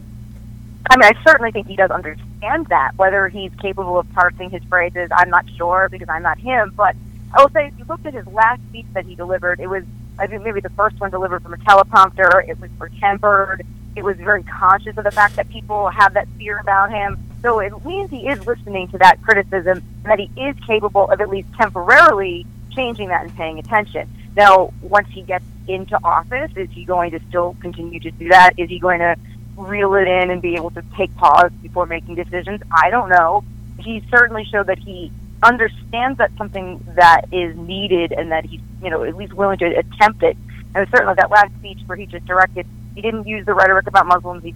I 0.89 0.95
mean, 0.97 1.03
I 1.03 1.23
certainly 1.27 1.51
think 1.51 1.67
he 1.67 1.75
does 1.75 1.91
understand 1.91 2.67
that. 2.67 2.91
Whether 2.95 3.27
he's 3.27 3.51
capable 3.59 3.99
of 3.99 4.09
parsing 4.13 4.51
his 4.51 4.63
phrases, 4.69 5.09
I'm 5.13 5.29
not 5.29 5.45
sure 5.57 5.89
because 5.91 6.07
I'm 6.07 6.23
not 6.23 6.37
him. 6.37 6.71
But 6.77 6.95
I 7.33 7.41
will 7.41 7.49
say, 7.49 7.67
if 7.67 7.77
you 7.77 7.85
looked 7.89 8.05
at 8.05 8.13
his 8.13 8.27
last 8.27 8.61
speech 8.69 8.85
that 8.93 9.05
he 9.05 9.15
delivered, 9.15 9.59
it 9.59 9.67
was, 9.67 9.83
I 10.17 10.27
think, 10.27 10.43
maybe 10.43 10.61
the 10.61 10.69
first 10.69 10.99
one 10.99 11.11
delivered 11.11 11.43
from 11.43 11.53
a 11.53 11.57
teleprompter. 11.57 12.47
It 12.47 12.59
was 12.59 12.69
for 12.77 12.89
tempered. 12.99 13.65
It 13.95 14.03
was 14.03 14.17
very 14.17 14.43
conscious 14.43 14.97
of 14.97 15.03
the 15.03 15.11
fact 15.11 15.35
that 15.37 15.49
people 15.49 15.89
have 15.89 16.13
that 16.13 16.27
fear 16.37 16.59
about 16.59 16.91
him. 16.91 17.17
So 17.41 17.59
it 17.59 17.85
means 17.85 18.09
he 18.09 18.27
is 18.27 18.45
listening 18.45 18.87
to 18.89 18.97
that 18.97 19.21
criticism 19.21 19.83
and 20.03 20.05
that 20.05 20.19
he 20.19 20.29
is 20.41 20.55
capable 20.65 21.09
of 21.09 21.21
at 21.21 21.29
least 21.29 21.47
temporarily 21.53 22.45
changing 22.71 23.09
that 23.09 23.23
and 23.23 23.35
paying 23.35 23.59
attention. 23.59 24.09
Now, 24.35 24.73
once 24.81 25.07
he 25.09 25.21
gets 25.21 25.45
into 25.67 25.97
office, 26.03 26.51
is 26.55 26.69
he 26.71 26.83
going 26.83 27.11
to 27.11 27.19
still 27.29 27.55
continue 27.61 27.99
to 28.01 28.11
do 28.11 28.29
that? 28.29 28.53
Is 28.57 28.69
he 28.69 28.79
going 28.79 28.99
to 28.99 29.15
reel 29.57 29.93
it 29.95 30.07
in 30.07 30.29
and 30.31 30.41
be 30.41 30.55
able 30.55 30.71
to 30.71 30.83
take 30.95 31.15
pause 31.15 31.51
before 31.61 31.85
making 31.85 32.15
decisions. 32.15 32.61
I 32.71 32.89
don't 32.89 33.09
know. 33.09 33.43
He 33.79 34.03
certainly 34.09 34.45
showed 34.45 34.67
that 34.67 34.79
he 34.79 35.11
understands 35.45 36.17
that's 36.17 36.35
something 36.37 36.83
that 36.95 37.25
is 37.31 37.55
needed 37.55 38.11
and 38.11 38.31
that 38.31 38.45
he's, 38.45 38.61
you 38.81 38.89
know, 38.89 39.03
at 39.03 39.15
least 39.15 39.33
willing 39.33 39.59
to 39.59 39.65
attempt 39.65 40.23
it. 40.23 40.35
And 40.73 40.87
certainly 40.89 41.13
that 41.15 41.29
last 41.29 41.53
speech 41.59 41.79
where 41.85 41.97
he 41.97 42.05
just 42.05 42.25
directed, 42.25 42.65
he 42.95 43.01
didn't 43.01 43.27
use 43.27 43.45
the 43.45 43.53
rhetoric 43.53 43.87
about 43.87 44.07
Muslims, 44.07 44.43
he 44.43 44.53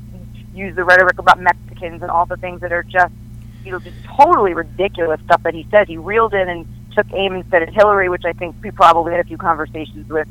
used 0.53 0.75
the 0.75 0.83
rhetoric 0.83 1.19
about 1.19 1.39
Mexicans 1.39 2.01
and 2.01 2.09
all 2.09 2.25
the 2.25 2.37
things 2.37 2.61
that 2.61 2.71
are 2.71 2.83
just, 2.83 3.13
you 3.63 3.71
know, 3.71 3.79
just 3.79 3.95
totally 4.17 4.53
ridiculous 4.53 5.21
stuff 5.21 5.43
that 5.43 5.53
he 5.53 5.67
says. 5.69 5.87
He 5.87 5.97
reeled 5.97 6.33
in 6.33 6.49
and 6.49 6.67
took 6.93 7.05
aim 7.13 7.35
instead 7.35 7.61
at 7.61 7.73
Hillary, 7.73 8.09
which 8.09 8.25
I 8.25 8.33
think 8.33 8.55
we 8.63 8.71
probably 8.71 9.11
had 9.11 9.21
a 9.21 9.27
few 9.27 9.37
conversations 9.37 10.09
with, 10.09 10.27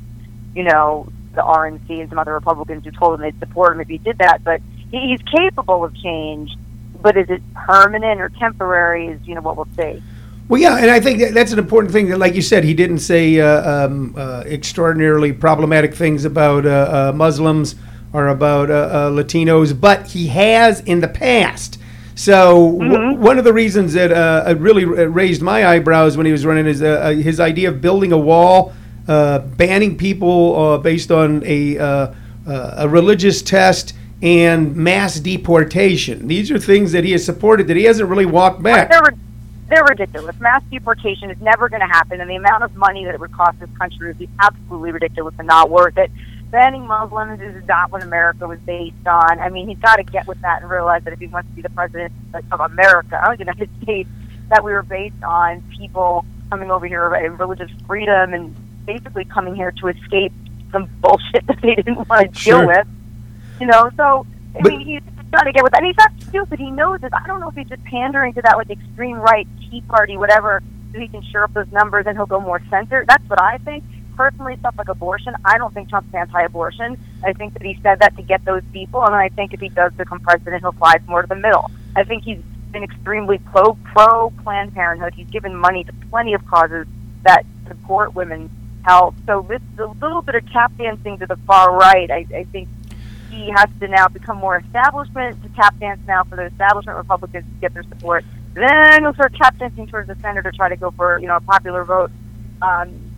you 0.54 0.64
know, 0.64 1.08
the 1.34 1.42
RNC 1.42 2.00
and 2.00 2.08
some 2.08 2.18
other 2.18 2.34
Republicans 2.34 2.84
who 2.84 2.90
told 2.90 3.14
him 3.14 3.20
they'd 3.20 3.38
support 3.38 3.72
him 3.74 3.80
if 3.80 3.88
he 3.88 3.98
did 3.98 4.18
that. 4.18 4.42
But 4.42 4.60
he, 4.90 5.08
he's 5.08 5.22
capable 5.22 5.84
of 5.84 5.94
change. 5.94 6.56
But 7.00 7.16
is 7.16 7.30
it 7.30 7.42
permanent 7.54 8.20
or 8.20 8.28
temporary? 8.28 9.06
Is 9.06 9.20
you 9.24 9.36
know 9.36 9.40
what 9.40 9.56
we'll 9.56 9.68
see. 9.76 10.02
Well, 10.48 10.60
yeah, 10.60 10.78
and 10.78 10.90
I 10.90 10.98
think 10.98 11.34
that's 11.34 11.52
an 11.52 11.58
important 11.58 11.92
thing. 11.92 12.08
That, 12.08 12.18
like 12.18 12.34
you 12.34 12.40
said, 12.40 12.64
he 12.64 12.72
didn't 12.72 13.00
say 13.00 13.38
uh, 13.38 13.86
um, 13.86 14.14
uh, 14.16 14.44
extraordinarily 14.46 15.32
problematic 15.32 15.94
things 15.94 16.24
about 16.24 16.64
uh, 16.64 16.70
uh, 17.10 17.12
Muslims 17.14 17.74
or 18.14 18.28
about 18.28 18.70
uh, 18.70 18.74
uh, 18.74 19.10
Latinos, 19.10 19.78
but 19.78 20.06
he 20.06 20.28
has 20.28 20.80
in 20.80 21.00
the 21.00 21.08
past. 21.08 21.78
So 22.14 22.78
w- 22.78 23.16
one 23.16 23.38
of 23.38 23.44
the 23.44 23.52
reasons 23.52 23.92
that 23.92 24.10
uh, 24.10 24.54
really 24.58 24.86
raised 24.86 25.42
my 25.42 25.66
eyebrows 25.66 26.16
when 26.16 26.24
he 26.24 26.32
was 26.32 26.46
running 26.46 26.66
is 26.66 26.80
his 26.80 27.38
idea 27.40 27.68
of 27.68 27.82
building 27.82 28.12
a 28.12 28.18
wall, 28.18 28.72
uh, 29.06 29.40
banning 29.40 29.96
people 29.98 30.56
uh, 30.56 30.78
based 30.78 31.10
on 31.10 31.42
a 31.44 31.78
uh, 31.78 32.14
uh, 32.46 32.74
a 32.78 32.88
religious 32.88 33.42
test, 33.42 33.92
and 34.22 34.74
mass 34.74 35.20
deportation. 35.20 36.26
These 36.26 36.50
are 36.50 36.58
things 36.58 36.92
that 36.92 37.04
he 37.04 37.12
has 37.12 37.22
supported 37.22 37.68
that 37.68 37.76
he 37.76 37.84
hasn't 37.84 38.08
really 38.08 38.24
walked 38.26 38.62
back. 38.62 38.88
They're, 39.68 39.84
ridiculous. 39.84 40.38
Mass 40.40 40.62
deportation 40.70 41.30
is 41.30 41.38
never 41.42 41.68
going 41.68 41.80
to 41.80 41.86
happen, 41.86 42.20
and 42.22 42.30
the 42.30 42.36
amount 42.36 42.62
of 42.64 42.74
money 42.74 43.04
that 43.04 43.14
it 43.14 43.20
would 43.20 43.32
cost 43.32 43.60
this 43.60 43.68
country 43.78 44.08
would 44.08 44.18
be 44.18 44.28
absolutely 44.40 44.92
ridiculous 44.92 45.34
and 45.38 45.46
not 45.46 45.68
worth 45.68 45.98
it. 45.98 46.10
Banning 46.50 46.86
Muslims 46.86 47.40
is 47.42 47.66
not 47.66 47.92
what 47.92 48.02
America 48.02 48.48
was 48.48 48.58
based 48.60 49.06
on. 49.06 49.38
I 49.38 49.50
mean, 49.50 49.68
he's 49.68 49.78
got 49.78 49.96
to 49.96 50.02
get 50.04 50.26
with 50.26 50.40
that 50.40 50.62
and 50.62 50.70
realize 50.70 51.04
that 51.04 51.12
if 51.12 51.18
he 51.18 51.26
wants 51.26 51.50
to 51.50 51.54
be 51.56 51.60
the 51.60 51.68
president 51.70 52.12
of 52.50 52.60
America, 52.60 53.20
of 53.22 53.36
the 53.36 53.44
United 53.44 53.68
States, 53.82 54.08
that 54.48 54.64
we 54.64 54.72
were 54.72 54.82
based 54.82 55.22
on 55.22 55.62
people 55.76 56.24
coming 56.48 56.70
over 56.70 56.86
here 56.86 57.12
and 57.12 57.38
religious 57.38 57.70
freedom 57.86 58.32
and 58.32 58.56
basically 58.86 59.26
coming 59.26 59.54
here 59.54 59.70
to 59.72 59.88
escape 59.88 60.32
some 60.72 60.88
bullshit 61.02 61.46
that 61.46 61.60
they 61.60 61.74
didn't 61.74 62.08
want 62.08 62.32
to 62.34 62.40
Sure. 62.40 62.60
deal 62.60 62.66
with. 62.68 62.86
You 63.60 63.66
know, 63.66 63.90
so 63.98 64.26
I 64.56 64.60
But- 64.62 64.72
mean, 64.72 64.80
he's 64.80 65.02
trying 65.30 65.46
to 65.46 65.52
get 65.52 65.62
with 65.62 65.72
that. 65.72 65.82
And 65.82 65.86
he's 65.86 65.96
not 65.96 66.12
stupid. 66.22 66.58
He 66.58 66.70
knows 66.70 67.00
this. 67.00 67.10
I 67.12 67.26
don't 67.26 67.40
know 67.40 67.48
if 67.48 67.54
he's 67.54 67.68
just 67.68 67.84
pandering 67.84 68.34
to 68.34 68.42
that 68.42 68.56
like 68.56 68.70
extreme 68.70 69.16
right, 69.16 69.46
Tea 69.60 69.82
Party, 69.82 70.16
whatever, 70.16 70.62
so 70.92 70.98
he 70.98 71.08
can 71.08 71.22
shore 71.22 71.44
up 71.44 71.54
those 71.54 71.70
numbers 71.72 72.06
and 72.06 72.16
he'll 72.16 72.26
go 72.26 72.40
more 72.40 72.62
center. 72.70 73.04
That's 73.06 73.28
what 73.28 73.40
I 73.40 73.58
think. 73.58 73.84
Personally, 74.16 74.56
stuff 74.58 74.74
like 74.76 74.88
abortion, 74.88 75.34
I 75.44 75.58
don't 75.58 75.72
think 75.72 75.90
Trump's 75.90 76.12
anti-abortion. 76.12 76.98
I 77.22 77.32
think 77.34 77.52
that 77.52 77.62
he 77.62 77.78
said 77.84 78.00
that 78.00 78.16
to 78.16 78.22
get 78.22 78.44
those 78.44 78.64
people, 78.72 79.04
and 79.04 79.14
I 79.14 79.28
think 79.28 79.54
if 79.54 79.60
he 79.60 79.68
does 79.68 79.92
become 79.92 80.18
president, 80.18 80.62
he'll 80.62 80.72
fly 80.72 80.96
more 81.06 81.22
to 81.22 81.28
the 81.28 81.36
middle. 81.36 81.70
I 81.94 82.02
think 82.02 82.24
he's 82.24 82.40
been 82.72 82.82
extremely 82.82 83.38
pro 83.38 83.74
pro 83.74 84.30
Planned 84.42 84.74
Parenthood. 84.74 85.14
He's 85.14 85.30
given 85.30 85.54
money 85.54 85.84
to 85.84 85.92
plenty 86.10 86.34
of 86.34 86.44
causes 86.46 86.88
that 87.22 87.46
support 87.68 88.14
women's 88.14 88.50
health. 88.82 89.14
So 89.26 89.46
this 89.48 89.62
a 89.78 89.84
little 89.84 90.22
bit 90.22 90.34
of 90.34 90.50
tap 90.50 90.76
dancing 90.76 91.18
to 91.18 91.26
the 91.26 91.36
far 91.46 91.76
right. 91.76 92.10
I, 92.10 92.26
I 92.34 92.44
think 92.44 92.68
he 93.38 93.50
has 93.50 93.68
to 93.80 93.88
now 93.88 94.08
become 94.08 94.36
more 94.36 94.58
establishment 94.58 95.42
to 95.42 95.48
tap 95.50 95.78
dance 95.78 96.00
now 96.06 96.24
for 96.24 96.36
the 96.36 96.44
establishment 96.44 96.98
Republicans 96.98 97.44
to 97.44 97.60
get 97.60 97.72
their 97.74 97.84
support. 97.84 98.24
Then 98.54 99.02
he'll 99.02 99.14
start 99.14 99.34
tap 99.34 99.58
dancing 99.58 99.86
towards 99.86 100.08
the 100.08 100.16
center 100.16 100.42
to 100.42 100.50
try 100.52 100.68
to 100.68 100.76
go 100.76 100.90
for 100.90 101.18
you 101.18 101.28
know 101.28 101.36
a 101.36 101.40
popular 101.40 101.84
vote. 101.84 102.10
Um, 102.60 103.08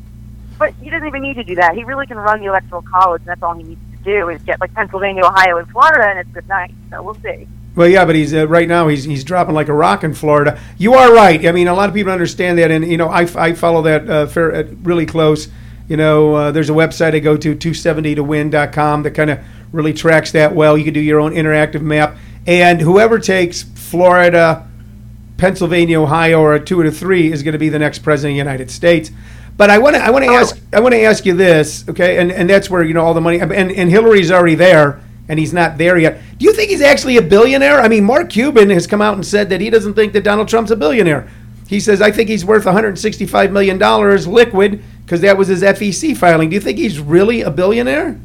but 0.59 0.75
he 0.75 0.91
doesn't 0.91 1.07
even 1.07 1.23
need 1.23 1.35
to 1.35 1.45
do 1.45 1.55
that. 1.55 1.75
He 1.75 1.85
really 1.85 2.07
can 2.07 2.19
run 2.19 2.41
the 2.41 2.47
electoral 2.47 2.83
college, 2.83 3.21
and 3.23 3.29
that's 3.29 3.43
all 3.43 3.55
he 3.55 3.62
needs 3.62 3.81
to 3.93 4.05
do 4.05 4.29
is 4.29 4.43
get 4.43 4.61
like 4.61 4.75
Pennsylvania, 4.75 5.25
Ohio, 5.25 5.57
and 5.57 5.69
Florida, 5.71 6.09
and 6.09 6.19
it's 6.19 6.31
good 6.31 6.49
night. 6.49 6.75
So 6.91 7.03
we'll 7.03 7.15
see. 7.15 7.49
Well, 7.75 7.89
yeah, 7.89 8.05
but 8.05 8.15
he's 8.15 8.35
uh, 8.35 8.47
right 8.49 8.69
now 8.69 8.89
he's 8.89 9.05
he's 9.05 9.25
dropping 9.25 9.55
like 9.55 9.69
a 9.69 9.73
rock 9.73 10.05
in 10.05 10.12
Florida. 10.12 10.61
You 10.77 10.95
are 10.95 11.15
right. 11.15 11.47
I 11.47 11.53
mean, 11.53 11.69
a 11.69 11.75
lot 11.75 11.89
of 11.89 11.95
people 11.95 12.12
understand 12.12 12.59
that, 12.59 12.71
and 12.71 12.87
you 12.87 12.97
know, 12.97 13.09
I, 13.09 13.23
I 13.37 13.53
follow 13.55 13.83
that 13.83 14.11
uh, 14.11 14.27
fair, 14.27 14.55
uh, 14.55 14.65
really 14.83 15.07
close. 15.07 15.49
You 15.90 15.97
know, 15.97 16.35
uh, 16.37 16.52
there's 16.52 16.70
a 16.70 16.73
website 16.73 17.16
I 17.16 17.18
go 17.18 17.37
to 17.37 17.56
270towin.com 17.56 19.02
that 19.02 19.11
kind 19.11 19.28
of 19.28 19.40
really 19.73 19.92
tracks 19.92 20.30
that 20.30 20.54
well. 20.54 20.78
You 20.78 20.85
can 20.85 20.94
do 20.94 21.00
your 21.00 21.18
own 21.18 21.32
interactive 21.32 21.82
map, 21.82 22.16
and 22.47 22.80
whoever 22.80 23.18
takes 23.18 23.64
Florida, 23.64 24.68
Pennsylvania, 25.37 26.00
Ohio, 26.00 26.38
or 26.40 26.54
a 26.54 26.64
two 26.64 26.78
or 26.78 26.85
a 26.85 26.92
three 26.92 27.32
is 27.32 27.42
going 27.42 27.54
to 27.54 27.59
be 27.59 27.68
the 27.68 27.80
next 27.80 28.04
president 28.04 28.35
of 28.35 28.35
the 28.35 28.50
United 28.50 28.70
States. 28.70 29.11
But 29.56 29.68
I 29.68 29.78
want 29.78 29.97
to 29.97 30.02
I 30.02 30.11
want 30.11 30.25
to 30.25 30.30
ask 30.30 30.56
I 30.73 30.78
want 30.78 30.94
to 30.94 31.00
ask 31.00 31.26
you 31.26 31.35
this, 31.35 31.85
okay? 31.88 32.18
And 32.18 32.30
and 32.30 32.49
that's 32.49 32.70
where 32.70 32.85
you 32.85 32.94
know 32.94 33.04
all 33.04 33.12
the 33.12 33.20
money 33.20 33.40
and 33.40 33.52
and 33.52 33.90
Hillary's 33.90 34.30
already 34.30 34.54
there, 34.54 35.00
and 35.28 35.40
he's 35.40 35.52
not 35.52 35.76
there 35.76 35.99
yet. 35.99 36.23
Do 36.38 36.44
you 36.44 36.52
think 36.52 36.70
he's 36.70 36.82
actually 36.82 37.16
a 37.16 37.23
billionaire? 37.23 37.80
I 37.80 37.88
mean, 37.88 38.04
Mark 38.04 38.30
Cuban 38.30 38.70
has 38.70 38.87
come 38.87 39.02
out 39.02 39.14
and 39.14 39.26
said 39.26 39.50
that 39.50 39.61
he 39.61 39.70
doesn't 39.70 39.94
think 39.94 40.12
that 40.12 40.23
Donald 40.23 40.47
Trump's 40.47 40.70
a 40.70 40.76
billionaire. 40.76 41.28
He 41.66 41.78
says, 41.78 42.00
I 42.00 42.11
think 42.11 42.28
he's 42.28 42.44
worth 42.44 42.64
165 42.64 43.50
million 43.52 43.76
dollars 43.78 44.28
liquid 44.28 44.85
because 45.11 45.23
that 45.23 45.37
was 45.37 45.49
his 45.49 45.61
FEC 45.61 46.17
filing. 46.17 46.50
Do 46.50 46.55
you 46.55 46.61
think 46.61 46.79
he's 46.79 47.00
really 47.00 47.43
a 47.43 47.50
billionaire? 47.50 48.17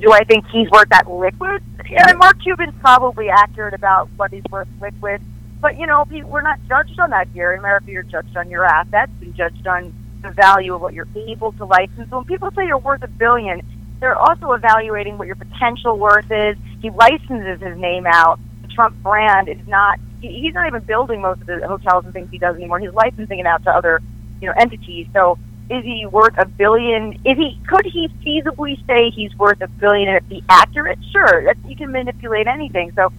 Do 0.00 0.10
I 0.10 0.24
think 0.24 0.44
he's 0.48 0.68
worth 0.68 0.88
that 0.88 1.08
liquid? 1.08 1.62
Yeah, 1.88 2.12
Mark 2.14 2.42
Cuban's 2.42 2.74
probably 2.80 3.28
accurate 3.28 3.72
about 3.72 4.08
what 4.16 4.32
he's 4.32 4.42
worth 4.50 4.66
liquid. 4.80 5.22
But, 5.60 5.78
you 5.78 5.86
know, 5.86 6.04
we're 6.10 6.42
not 6.42 6.58
judged 6.68 6.98
on 6.98 7.10
that 7.10 7.28
here. 7.28 7.52
In 7.52 7.60
America, 7.60 7.92
you're 7.92 8.02
judged 8.02 8.36
on 8.36 8.50
your 8.50 8.64
assets 8.64 9.12
and 9.20 9.32
judged 9.36 9.64
on 9.68 9.94
the 10.20 10.32
value 10.32 10.74
of 10.74 10.80
what 10.80 10.92
you're 10.92 11.06
able 11.14 11.52
to 11.52 11.64
license. 11.64 12.10
When 12.10 12.24
people 12.24 12.50
say 12.50 12.66
you're 12.66 12.78
worth 12.78 13.04
a 13.04 13.08
billion, 13.08 13.62
they're 14.00 14.16
also 14.16 14.50
evaluating 14.54 15.18
what 15.18 15.28
your 15.28 15.36
potential 15.36 15.96
worth 15.96 16.32
is. 16.32 16.56
He 16.82 16.90
licenses 16.90 17.62
his 17.62 17.78
name 17.78 18.06
out. 18.08 18.40
The 18.62 18.68
Trump 18.74 19.00
brand 19.04 19.48
is 19.48 19.64
not, 19.68 20.00
he, 20.20 20.40
he's 20.40 20.54
not 20.54 20.66
even 20.66 20.82
building 20.82 21.20
most 21.20 21.42
of 21.42 21.46
the 21.46 21.64
hotels 21.68 22.06
and 22.06 22.12
things 22.12 22.28
he 22.32 22.38
does 22.38 22.56
anymore. 22.56 22.80
He's 22.80 22.92
licensing 22.92 23.38
it 23.38 23.46
out 23.46 23.62
to 23.62 23.70
other, 23.70 24.02
you 24.40 24.48
know, 24.48 24.54
entities. 24.58 25.06
So 25.12 25.38
is 25.70 25.84
he 25.84 26.06
worth 26.06 26.36
a 26.38 26.46
billion? 26.46 27.14
Is 27.24 27.36
he, 27.36 27.60
could 27.66 27.84
he 27.84 28.08
feasibly 28.24 28.84
say 28.86 29.10
he's 29.10 29.34
worth 29.36 29.60
a 29.60 29.68
billion 29.68 30.08
and 30.08 30.16
it 30.16 30.28
be 30.28 30.42
accurate? 30.48 30.98
Sure. 31.12 31.44
That's, 31.44 31.58
you 31.66 31.76
can 31.76 31.92
manipulate 31.92 32.46
anything. 32.46 32.92
So 32.96 33.12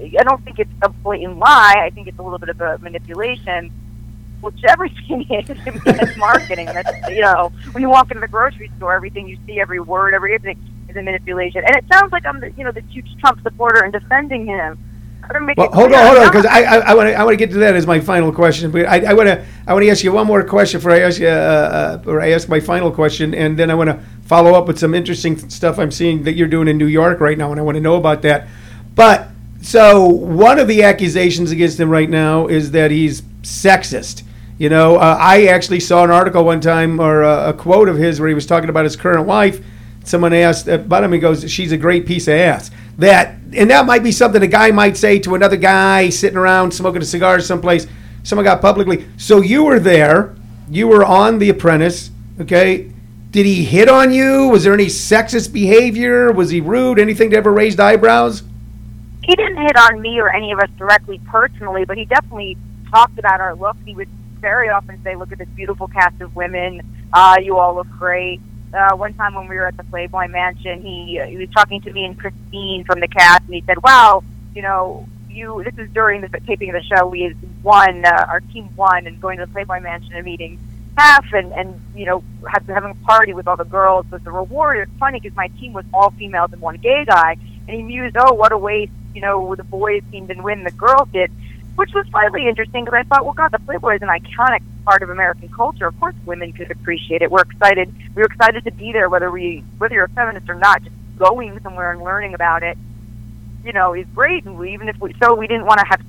I 0.00 0.22
don't 0.22 0.44
think 0.44 0.58
it's 0.58 0.70
a 0.82 0.90
blatant 0.90 1.38
lie. 1.38 1.76
I 1.78 1.90
think 1.90 2.06
it's 2.06 2.18
a 2.18 2.22
little 2.22 2.38
bit 2.38 2.50
of 2.50 2.60
a 2.60 2.78
manipulation 2.78 3.72
which 4.40 4.62
everything 4.68 5.22
is. 5.30 5.50
I 5.50 5.70
mean, 5.70 5.80
it's 5.86 6.16
marketing. 6.18 6.66
That's 6.66 7.10
you 7.10 7.22
know, 7.22 7.52
when 7.72 7.82
you 7.82 7.88
walk 7.88 8.10
into 8.10 8.20
the 8.20 8.28
grocery 8.28 8.70
store, 8.76 8.94
everything 8.94 9.26
you 9.28 9.38
see, 9.46 9.60
every 9.60 9.80
word, 9.80 10.14
every 10.14 10.34
everything 10.34 10.58
is 10.88 10.96
a 10.96 11.02
manipulation. 11.02 11.62
And 11.66 11.76
it 11.76 11.84
sounds 11.92 12.12
like 12.12 12.26
I'm 12.26 12.40
the 12.40 12.52
you 12.52 12.64
know 12.64 12.72
the 12.72 12.82
huge 12.82 13.08
Trump 13.20 13.42
supporter 13.42 13.82
and 13.82 13.92
defending 13.92 14.46
him. 14.46 14.78
Well, 15.56 15.70
hold 15.72 15.92
on, 15.92 16.06
hold 16.06 16.18
on, 16.18 16.28
because 16.28 16.46
I 16.46 16.62
I 16.62 16.94
want 16.94 17.08
to 17.08 17.14
I 17.14 17.24
want 17.24 17.32
to 17.32 17.36
get 17.36 17.50
to 17.52 17.58
that 17.58 17.74
as 17.74 17.86
my 17.86 17.98
final 17.98 18.32
question. 18.32 18.70
But 18.70 18.86
I 18.86 19.12
want 19.12 19.28
to 19.28 19.44
I 19.66 19.72
want 19.72 19.84
to 19.84 19.90
ask 19.90 20.04
you 20.04 20.12
one 20.12 20.26
more 20.26 20.44
question 20.44 20.78
before 20.78 20.92
I 20.92 21.00
ask 21.00 21.18
you 21.18 21.26
uh, 21.26 22.00
uh, 22.06 22.10
or 22.10 22.20
I 22.20 22.30
ask 22.30 22.48
my 22.48 22.60
final 22.60 22.92
question, 22.92 23.34
and 23.34 23.58
then 23.58 23.70
I 23.70 23.74
want 23.74 23.90
to 23.90 23.98
follow 24.26 24.54
up 24.54 24.68
with 24.68 24.78
some 24.78 24.94
interesting 24.94 25.36
stuff 25.50 25.78
I'm 25.78 25.90
seeing 25.90 26.22
that 26.24 26.34
you're 26.34 26.48
doing 26.48 26.68
in 26.68 26.78
New 26.78 26.86
York 26.86 27.20
right 27.20 27.36
now, 27.36 27.50
and 27.50 27.58
I 27.58 27.64
want 27.64 27.74
to 27.74 27.80
know 27.80 27.96
about 27.96 28.22
that. 28.22 28.46
But 28.94 29.28
so 29.62 30.06
one 30.06 30.60
of 30.60 30.68
the 30.68 30.84
accusations 30.84 31.50
against 31.50 31.80
him 31.80 31.90
right 31.90 32.08
now 32.08 32.46
is 32.46 32.70
that 32.70 32.92
he's 32.92 33.22
sexist. 33.42 34.22
You 34.58 34.68
know, 34.68 34.96
uh, 34.96 35.16
I 35.20 35.46
actually 35.46 35.80
saw 35.80 36.04
an 36.04 36.10
article 36.10 36.44
one 36.44 36.60
time 36.60 37.00
or 37.00 37.22
a, 37.22 37.48
a, 37.48 37.52
quote 37.52 37.88
of 37.88 37.96
his 37.96 38.20
where 38.20 38.28
he 38.28 38.34
was 38.34 38.46
talking 38.46 38.70
about 38.70 38.84
his 38.84 38.96
current 38.96 39.26
wife. 39.26 39.62
Someone 40.04 40.32
asked 40.32 40.68
about 40.68 41.02
him, 41.02 41.12
he 41.12 41.18
goes, 41.18 41.50
"She's 41.50 41.72
a 41.72 41.76
great 41.76 42.06
piece 42.06 42.28
of 42.28 42.34
ass." 42.34 42.70
That 42.98 43.34
and 43.54 43.70
that 43.70 43.86
might 43.86 44.02
be 44.02 44.12
something 44.12 44.42
a 44.42 44.46
guy 44.46 44.70
might 44.70 44.96
say 44.96 45.18
to 45.20 45.34
another 45.34 45.56
guy 45.56 46.08
sitting 46.08 46.38
around 46.38 46.72
smoking 46.72 47.02
a 47.02 47.04
cigar 47.04 47.40
someplace. 47.40 47.86
Someone 48.22 48.44
got 48.44 48.60
publicly. 48.60 49.06
So 49.16 49.40
you 49.40 49.64
were 49.64 49.78
there. 49.78 50.34
You 50.68 50.88
were 50.88 51.04
on 51.04 51.38
The 51.38 51.50
Apprentice. 51.50 52.10
Okay. 52.40 52.92
Did 53.30 53.46
he 53.46 53.64
hit 53.64 53.88
on 53.88 54.12
you? 54.12 54.48
Was 54.48 54.64
there 54.64 54.72
any 54.72 54.86
sexist 54.86 55.52
behavior? 55.52 56.32
Was 56.32 56.50
he 56.50 56.60
rude? 56.60 56.98
Anything 56.98 57.30
that 57.30 57.36
ever 57.36 57.52
raised 57.52 57.78
eyebrows? 57.78 58.42
He 59.22 59.34
didn't 59.34 59.58
hit 59.58 59.76
on 59.76 60.00
me 60.00 60.18
or 60.18 60.28
any 60.28 60.52
of 60.52 60.58
us 60.58 60.70
directly 60.78 61.20
personally, 61.26 61.84
but 61.84 61.98
he 61.98 62.04
definitely 62.04 62.56
talked 62.90 63.18
about 63.18 63.40
our 63.40 63.54
look. 63.54 63.76
He 63.84 63.94
would 63.94 64.08
very 64.40 64.70
often 64.70 65.02
say, 65.02 65.16
"Look 65.16 65.32
at 65.32 65.38
this 65.38 65.48
beautiful 65.48 65.88
cast 65.88 66.20
of 66.20 66.34
women. 66.34 66.80
Uh, 67.12 67.36
you 67.42 67.58
all 67.58 67.74
look 67.74 67.88
great." 67.98 68.40
Uh, 68.72 68.96
one 68.96 69.14
time 69.14 69.34
when 69.34 69.48
we 69.48 69.56
were 69.56 69.66
at 69.66 69.76
the 69.76 69.84
Playboy 69.84 70.28
Mansion, 70.28 70.82
he 70.82 71.22
he 71.28 71.36
was 71.36 71.48
talking 71.50 71.80
to 71.82 71.92
me 71.92 72.04
and 72.04 72.18
Christine 72.18 72.84
from 72.84 73.00
the 73.00 73.08
cast, 73.08 73.42
and 73.44 73.54
he 73.54 73.62
said, 73.66 73.82
"Wow, 73.82 74.22
you 74.54 74.62
know, 74.62 75.08
you." 75.30 75.62
This 75.64 75.74
is 75.78 75.90
during 75.92 76.20
the 76.20 76.28
taping 76.46 76.70
of 76.70 76.74
the 76.74 76.82
show. 76.82 77.06
We 77.06 77.34
won. 77.62 78.04
Uh, 78.04 78.26
our 78.28 78.40
team 78.40 78.68
won, 78.76 79.06
and 79.06 79.20
going 79.20 79.38
to 79.38 79.46
the 79.46 79.52
Playboy 79.52 79.80
Mansion 79.80 80.14
and 80.14 80.24
meeting 80.24 80.58
Hef, 80.98 81.32
and 81.32 81.52
and 81.52 81.80
you 81.94 82.06
know, 82.06 82.24
have, 82.48 82.66
having 82.66 82.90
a 82.90 83.06
party 83.06 83.32
with 83.32 83.46
all 83.46 83.56
the 83.56 83.64
girls 83.64 84.06
was 84.10 84.22
the 84.22 84.32
reward. 84.32 84.78
It's 84.78 84.98
funny 84.98 85.20
because 85.20 85.36
my 85.36 85.48
team 85.48 85.72
was 85.72 85.84
all 85.94 86.10
females 86.10 86.52
and 86.52 86.60
one 86.60 86.76
gay 86.76 87.04
guy, 87.06 87.36
and 87.68 87.76
he 87.76 87.82
mused, 87.82 88.16
"Oh, 88.18 88.34
what 88.34 88.52
a 88.52 88.58
waste." 88.58 88.92
You 89.14 89.22
know, 89.22 89.54
the 89.54 89.64
boys 89.64 90.02
team 90.10 90.26
didn't 90.26 90.42
win, 90.42 90.64
the 90.64 90.70
girls 90.72 91.08
did 91.12 91.30
which 91.76 91.92
was 91.94 92.06
slightly 92.10 92.48
interesting 92.48 92.84
because 92.84 92.98
I 92.98 93.02
thought, 93.04 93.24
well, 93.24 93.34
God, 93.34 93.52
the 93.52 93.58
Playboy 93.60 93.96
is 93.96 94.02
an 94.02 94.08
iconic 94.08 94.62
part 94.86 95.02
of 95.02 95.10
American 95.10 95.48
culture. 95.48 95.86
Of 95.86 95.98
course, 95.98 96.14
women 96.24 96.52
could 96.52 96.70
appreciate 96.70 97.20
it. 97.20 97.30
We're 97.30 97.42
excited. 97.42 97.92
We 98.14 98.22
were 98.22 98.28
excited 98.28 98.64
to 98.64 98.70
be 98.70 98.92
there, 98.92 99.08
whether 99.10 99.30
we, 99.30 99.64
whether 99.78 99.94
you're 99.94 100.04
a 100.04 100.08
feminist 100.10 100.48
or 100.48 100.54
not. 100.54 100.82
Just 100.82 100.94
going 101.18 101.58
somewhere 101.62 101.92
and 101.92 102.02
learning 102.02 102.34
about 102.34 102.62
it, 102.62 102.78
you 103.64 103.72
know, 103.72 103.94
is 103.94 104.06
great. 104.14 104.44
And 104.44 104.56
we, 104.56 104.72
even 104.72 104.88
if 104.88 104.98
we, 105.00 105.14
so 105.22 105.34
we 105.34 105.48
didn't 105.48 105.66
want 105.66 105.80
to 105.80 105.86
have 105.86 106.00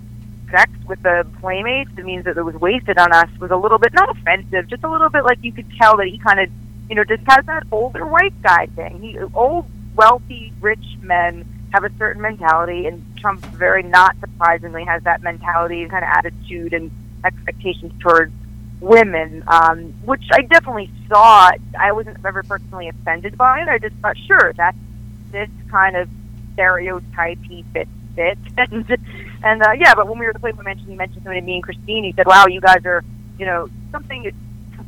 sex 0.52 0.72
with 0.88 1.02
the 1.02 1.26
playmates. 1.42 1.90
It 1.98 2.06
means 2.06 2.26
that 2.26 2.38
it 2.38 2.44
was 2.44 2.56
wasted 2.56 2.98
on 2.98 3.12
us. 3.12 3.30
Was 3.40 3.52
a 3.52 3.58
little 3.58 3.80
bit 3.80 3.94
not 3.94 4.16
offensive, 4.16 4.70
just 4.70 4.84
a 4.84 4.92
little 4.92 5.10
bit 5.10 5.24
like 5.26 5.40
you 5.42 5.52
could 5.52 5.70
tell 5.82 5.98
that 5.98 6.08
he 6.08 6.20
kind 6.20 6.40
of, 6.40 6.50
you 6.88 6.96
know, 6.96 7.04
just 7.04 7.24
has 7.28 7.46
that 7.48 7.64
older 7.72 8.06
white 8.06 8.40
guy 8.44 8.68
thing. 8.68 9.02
He 9.02 9.18
old, 9.34 9.66
wealthy, 9.96 10.54
rich 10.62 10.86
men 11.02 11.46
have 11.74 11.84
a 11.84 11.92
certain 11.98 12.22
mentality, 12.22 12.86
and 12.86 13.04
Trump 13.18 13.44
very 13.48 13.84
not 13.84 14.16
surprisingly 14.20 14.86
has 14.86 15.04
that 15.04 15.22
mentality 15.22 15.82
and 15.82 15.92
kind 15.92 16.06
of 16.06 16.10
attitude 16.14 16.74
and 16.74 16.92
expectations 17.26 17.92
towards 18.00 18.32
women, 18.80 19.44
um, 19.48 19.94
which 20.06 20.24
I 20.32 20.42
definitely 20.42 20.92
saw. 21.08 21.52
I 21.78 21.92
wasn't 21.92 22.18
ever 22.26 22.44
personally 22.44 22.88
offended 22.90 23.38
by 23.38 23.62
it. 23.62 23.68
I 23.68 23.78
just 23.80 23.96
thought, 23.98 24.18
sure, 24.18 24.54
that's 24.54 24.78
this 25.32 25.50
kind 25.70 25.96
of 25.96 26.10
stereotype 26.54 27.40
he 27.44 27.64
fits 27.74 27.90
fit. 28.16 28.38
and 28.58 28.98
and 29.44 29.64
uh, 29.64 29.72
yeah, 29.72 29.94
but 29.96 30.08
when 30.08 30.20
we 30.20 30.26
were 30.26 30.32
at 30.32 30.36
the 30.36 30.40
Playboy 30.40 30.64
Mansion, 30.64 30.88
he 30.88 30.96
mentioned 30.96 31.24
something 31.24 31.42
to 31.42 31.46
me 31.46 31.56
and 31.56 31.64
Christine. 31.64 32.04
He 32.04 32.14
said, 32.14 32.28
"Wow, 32.28 32.46
you 32.48 32.62
guys 32.62 32.86
are, 32.86 33.04
you 33.38 33.46
know, 33.46 33.70
something." 33.92 34.32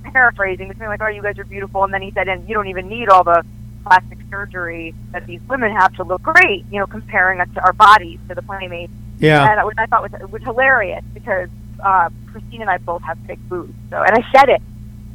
Paraphrasing, 0.01 0.67
something 0.69 0.87
like, 0.87 1.01
"Oh, 1.03 1.07
you 1.07 1.21
guys 1.21 1.37
are 1.37 1.43
beautiful," 1.43 1.83
and 1.83 1.93
then 1.93 2.01
he 2.01 2.09
said, 2.11 2.27
"And 2.27 2.47
you 2.47 2.55
don't 2.55 2.67
even 2.67 2.87
need 2.87 3.09
all 3.09 3.23
the 3.23 3.43
plastic 3.83 4.17
surgery 4.29 4.93
that 5.11 5.25
these 5.25 5.41
women 5.47 5.71
have 5.71 5.93
to 5.95 6.03
look 6.03 6.21
great, 6.21 6.65
you 6.71 6.79
know, 6.79 6.87
comparing 6.87 7.39
us 7.39 7.47
to 7.55 7.63
our 7.63 7.73
bodies 7.73 8.19
to 8.27 8.35
the 8.35 8.41
playmates. 8.41 8.93
Yeah. 9.19 9.51
And 9.51 9.67
which 9.67 9.77
I 9.77 9.85
thought 9.85 10.11
was, 10.11 10.31
was 10.31 10.41
hilarious 10.43 11.03
because 11.13 11.49
uh, 11.83 12.09
Christine 12.31 12.61
and 12.61 12.69
I 12.69 12.77
both 12.77 13.01
have 13.03 13.25
big 13.27 13.39
boobs. 13.49 13.73
So, 13.89 14.01
and 14.01 14.15
I 14.15 14.23
said 14.35 14.49
it. 14.49 14.61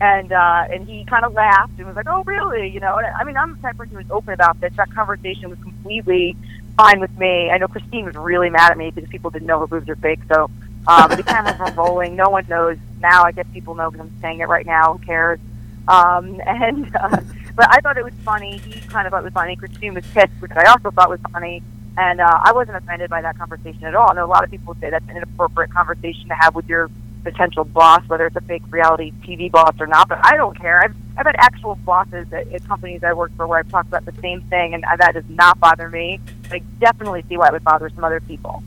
And 0.00 0.33
uh, 0.33 0.64
and 0.71 0.88
he 0.88 1.04
kind 1.04 1.25
of 1.25 1.33
laughed 1.35 1.78
and 1.78 1.87
was 1.87 1.94
like, 1.94 2.09
"Oh, 2.09 2.25
really?" 2.25 2.68
You 2.68 2.80
know. 2.80 2.97
And 2.97 3.06
I 3.06 3.23
mean, 3.23 3.37
I'm 3.37 3.54
the 3.54 3.62
type 3.62 3.75
of 3.75 3.78
person 3.78 3.97
who's 3.97 4.11
open 4.11 4.35
about 4.35 4.61
this. 4.61 4.73
That 4.76 4.92
conversation 4.92 5.49
was 5.50 5.59
completely 5.61 6.37
fine 6.76 6.99
with 6.99 7.16
me. 7.16 7.50
I 7.50 7.59
know 7.59 7.68
Christine 7.68 8.04
was 8.04 8.16
really 8.16 8.50
mad 8.50 8.73
at 8.73 8.76
me 8.76 8.90
because 8.90 9.09
people 9.09 9.30
didn't 9.30 9.47
know 9.47 9.61
her 9.61 9.68
boobs 9.68 9.88
are 9.88 9.94
big. 9.94 10.21
So 10.28 10.50
um, 10.88 11.11
the 11.11 11.23
cameras 11.23 11.59
were 11.59 11.71
rolling. 11.83 12.16
No 12.16 12.28
one 12.28 12.44
knows 12.49 12.76
now. 13.00 13.23
I 13.23 13.33
guess 13.33 13.47
people 13.52 13.75
know 13.76 13.90
because 13.90 14.06
I'm 14.06 14.21
saying 14.21 14.40
it 14.40 14.49
right 14.49 14.66
now. 14.66 14.94
Who 14.94 15.04
cares? 15.04 15.38
Um, 15.87 16.40
and 16.47 16.94
uh, 16.97 17.21
but 17.56 17.71
I 17.71 17.80
thought 17.80 17.97
it 17.97 18.04
was 18.04 18.14
funny. 18.25 18.59
He 18.59 18.80
kind 18.88 19.06
of 19.06 19.12
thought 19.12 19.21
it 19.21 19.25
was 19.25 19.33
funny. 19.33 19.56
Christine 19.56 19.94
was 19.94 20.04
pissed, 20.12 20.33
which 20.40 20.52
I 20.52 20.64
also 20.64 20.90
thought 20.90 21.09
was 21.09 21.21
funny. 21.33 21.62
And 21.97 22.21
uh, 22.21 22.41
I 22.43 22.53
wasn't 22.53 22.77
offended 22.77 23.11
by 23.11 23.23
that 23.23 23.39
conversation 23.39 23.85
at 23.85 23.95
all. 23.95 24.11
I 24.11 24.15
know 24.15 24.25
a 24.25 24.27
lot 24.27 24.43
of 24.45 24.51
people 24.51 24.75
say 24.81 24.91
that's 24.91 25.09
an 25.09 25.17
inappropriate 25.17 25.71
conversation 25.71 26.29
to 26.29 26.35
have 26.35 26.55
with 26.55 26.69
your 26.69 26.91
potential 27.23 27.65
boss, 27.65 28.03
whether 28.09 28.27
it's 28.27 28.37
a 28.37 28.41
fake 28.43 28.63
reality 28.71 29.13
TV 29.23 29.51
boss 29.51 29.75
or 29.81 29.87
not. 29.87 30.09
But 30.09 30.19
I 30.25 30.37
don't 30.37 30.59
care. 30.59 30.83
I've 30.83 30.95
I've 31.17 31.27
had 31.27 31.37
actual 31.39 31.77
bosses 31.77 32.33
at, 32.33 32.53
at 32.53 32.67
companies 32.67 33.05
I 33.05 33.13
worked 33.13 33.37
for 33.37 33.47
where 33.47 33.61
I've 33.61 33.71
talked 33.71 33.89
about 33.89 34.05
the 34.05 34.21
same 34.21 34.43
thing, 34.43 34.75
and 34.75 34.83
that 34.83 35.15
does 35.15 35.25
not 35.29 35.61
bother 35.61 35.89
me. 35.89 36.21
I 36.51 36.59
definitely 36.81 37.25
see 37.29 37.37
why 37.37 37.49
it 37.49 37.53
would 37.53 37.65
bother 37.65 37.89
some 37.91 38.03
other 38.03 38.21
people. 38.21 38.63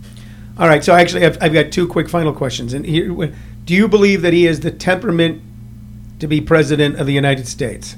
All 0.57 0.67
right. 0.67 0.83
So 0.83 0.93
actually, 0.93 1.25
I've, 1.25 1.41
I've 1.41 1.53
got 1.53 1.71
two 1.71 1.87
quick 1.87 2.09
final 2.09 2.33
questions. 2.33 2.73
And 2.73 2.85
here, 2.85 3.33
do 3.65 3.73
you 3.73 3.87
believe 3.87 4.21
that 4.21 4.33
he 4.33 4.45
has 4.45 4.61
the 4.61 4.71
temperament 4.71 5.41
to 6.19 6.27
be 6.27 6.41
president 6.41 6.99
of 6.99 7.05
the 7.05 7.13
United 7.13 7.47
States? 7.47 7.95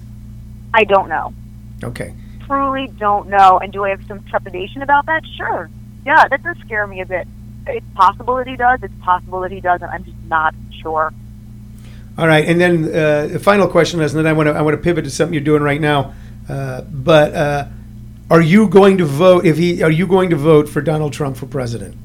I 0.74 0.84
don't 0.84 1.10
know. 1.10 1.34
Okay. 1.84 2.14
Truly 2.50 2.88
don't 2.88 3.30
know. 3.30 3.60
And 3.60 3.72
do 3.72 3.84
I 3.84 3.90
have 3.90 4.04
some 4.08 4.24
trepidation 4.24 4.82
about 4.82 5.06
that? 5.06 5.24
Sure. 5.38 5.70
Yeah, 6.06 6.28
that 6.28 6.42
does 6.42 6.58
scare 6.66 6.88
me 6.88 7.02
a 7.02 7.06
bit. 7.06 7.28
It's 7.68 7.86
possible 7.94 8.36
that 8.38 8.48
he 8.48 8.56
does. 8.56 8.80
It's 8.82 8.94
possible 9.02 9.42
that 9.42 9.52
he 9.52 9.62
doesn't. 9.62 9.88
I'm 9.88 10.04
just 10.04 10.18
not 10.28 10.56
sure. 10.82 11.14
All 12.18 12.28
right, 12.28 12.46
and 12.46 12.60
then 12.60 12.86
uh, 12.86 13.28
the 13.28 13.40
final 13.40 13.68
question 13.68 14.02
is, 14.02 14.14
and 14.14 14.26
then 14.26 14.28
I 14.28 14.34
want 14.34 14.48
to 14.48 14.54
I 14.54 14.62
want 14.62 14.76
to 14.76 14.82
pivot 14.82 15.06
to 15.06 15.12
something 15.12 15.34
you're 15.34 15.44
doing 15.44 15.62
right 15.62 15.80
now. 15.80 16.14
Uh, 16.50 16.82
but 16.82 17.34
uh, 17.34 17.68
are 18.32 18.42
you 18.42 18.68
going 18.68 18.98
to 18.98 19.06
vote 19.06 19.46
if 19.46 19.58
he? 19.58 19.84
Are 19.84 19.92
you 19.92 20.08
going 20.08 20.32
to 20.32 20.36
vote 20.36 20.68
for 20.68 20.82
Donald 20.82 21.14
Trump 21.14 21.38
for 21.38 21.46
president? 21.46 21.96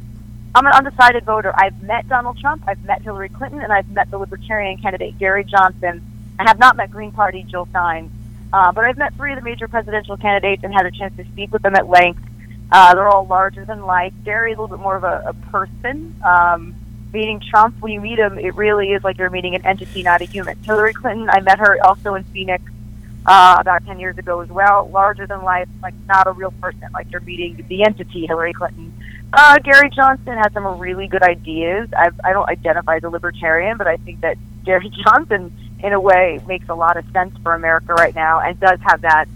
I'm 0.55 0.67
an 0.67 0.73
undecided 0.73 1.25
voter. 1.25 1.53
I've 1.57 1.83
met 1.83 2.09
Donald 2.09 2.39
Trump, 2.39 2.63
I've 2.69 2.85
met 2.85 3.03
Hillary 3.03 3.29
Clinton, 3.29 3.61
and 3.61 3.73
I've 3.73 3.89
met 3.91 4.11
the 4.11 4.19
Libertarian 4.19 4.79
candidate 4.79 5.19
Gary 5.19 5.43
Johnson. 5.43 6.05
I 6.39 6.45
have 6.47 6.61
not 6.61 6.77
met 6.77 6.91
Green 6.91 7.11
Party 7.11 7.43
Jill 7.43 7.67
Stein. 7.67 8.11
Uh, 8.55 8.71
but 8.71 8.85
I've 8.85 8.97
met 8.97 9.13
three 9.17 9.33
of 9.33 9.39
the 9.41 9.45
major 9.45 9.67
presidential 9.67 10.17
candidates 10.17 10.63
and 10.63 10.73
had 10.73 10.87
a 10.87 10.93
chance 10.93 11.17
to 11.17 11.25
speak 11.33 11.53
with 11.53 11.63
them 11.63 11.75
at 11.75 11.89
length. 11.89 12.23
Uh, 12.71 12.95
they're 12.95 13.09
all 13.09 13.27
larger 13.27 13.65
than 13.65 13.83
life. 13.83 14.13
Gary's 14.25 14.57
a 14.57 14.61
little 14.61 14.77
bit 14.77 14.81
more 14.81 14.95
of 14.95 15.03
a, 15.03 15.25
a 15.27 15.35
person. 15.51 16.15
Um, 16.25 16.77
meeting 17.13 17.41
Trump, 17.51 17.75
when 17.81 17.91
you 17.91 18.01
meet 18.01 18.21
him, 18.21 18.39
it 18.39 18.55
really 18.55 18.93
is 18.93 19.03
like 19.03 19.19
you're 19.19 19.29
meeting 19.29 19.57
an 19.57 19.67
entity, 19.67 20.05
not 20.05 20.21
a 20.23 20.25
human. 20.25 20.57
Hillary 20.63 20.95
Clinton, 20.95 21.29
I 21.31 21.41
met 21.41 21.59
her 21.59 21.85
also 21.85 22.15
in 22.15 22.23
Phoenix. 22.25 22.63
uh, 23.27 23.57
about 23.59 23.85
10 23.87 23.99
years 23.99 24.19
ago 24.19 24.41
as 24.41 24.49
well. 24.49 24.89
Larger 24.93 25.27
than 25.27 25.43
life, 25.43 25.69
like 25.83 25.95
not 26.07 26.27
a 26.27 26.33
real 26.33 26.53
person, 26.61 26.89
like 26.93 27.11
you're 27.11 27.21
meeting 27.23 27.65
the 27.69 27.83
entity, 27.85 28.27
Hillary 28.27 28.53
Clinton. 28.53 28.93
Uh, 29.33 29.59
Gary 29.59 29.91
Johnson 29.91 30.37
has 30.37 30.53
some 30.53 30.79
really 30.79 31.09
good 31.09 31.23
ideas. 31.23 31.89
I've, 31.97 32.19
I 32.23 32.33
don't 32.33 32.49
identify 32.49 32.97
as 32.97 33.05
a 33.05 33.09
libertarian, 33.09 33.79
but 33.79 33.87
I 33.87 33.97
think 33.97 34.21
that 34.21 34.37
Gary 34.65 34.91
Johnson, 35.05 35.53
in 35.81 35.93
a 35.93 36.01
way, 36.01 36.41
makes 36.47 36.69
a 36.69 36.75
lot 36.75 36.97
of 36.97 37.05
sense 37.13 37.37
for 37.43 37.55
America 37.55 37.95
right 37.95 38.15
now 38.15 38.41
and 38.41 38.59
does 38.59 38.79
have 38.83 39.03
that 39.03 39.29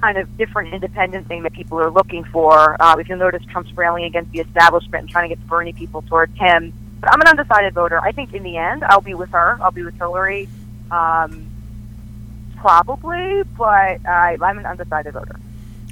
kind 0.00 0.18
of 0.18 0.36
different 0.36 0.74
independent 0.74 1.26
thing 1.26 1.42
that 1.42 1.52
people 1.52 1.80
are 1.80 1.90
looking 1.90 2.24
for. 2.24 2.80
Uh, 2.80 2.96
if 2.98 3.08
you'll 3.08 3.18
notice, 3.18 3.44
Trump's 3.46 3.72
railing 3.76 4.04
against 4.04 4.30
the 4.32 4.40
establishment 4.40 5.02
and 5.02 5.10
trying 5.10 5.28
to 5.28 5.34
get 5.34 5.42
the 5.42 5.48
Bernie 5.48 5.72
people 5.72 6.02
towards 6.02 6.36
him. 6.38 6.72
But 7.00 7.12
I'm 7.12 7.20
an 7.20 7.28
undecided 7.28 7.74
voter. 7.74 8.00
I 8.00 8.12
think 8.12 8.34
in 8.34 8.42
the 8.42 8.56
end, 8.56 8.84
I'll 8.84 9.00
be 9.00 9.14
with 9.14 9.30
her. 9.30 9.58
I'll 9.60 9.70
be 9.70 9.82
with 9.82 9.96
Hillary. 9.96 10.48
Um, 10.90 11.46
probably, 12.56 13.42
but 13.56 14.06
I, 14.06 14.38
I'm 14.40 14.58
an 14.58 14.66
undecided 14.66 15.14
voter. 15.14 15.38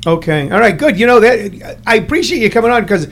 Okay. 0.06 0.50
All 0.50 0.60
right. 0.60 0.76
Good. 0.76 0.98
You 0.98 1.06
know 1.06 1.20
that 1.20 1.78
I 1.86 1.96
appreciate 1.96 2.42
you 2.42 2.50
coming 2.50 2.70
on 2.70 2.82
because, 2.82 3.08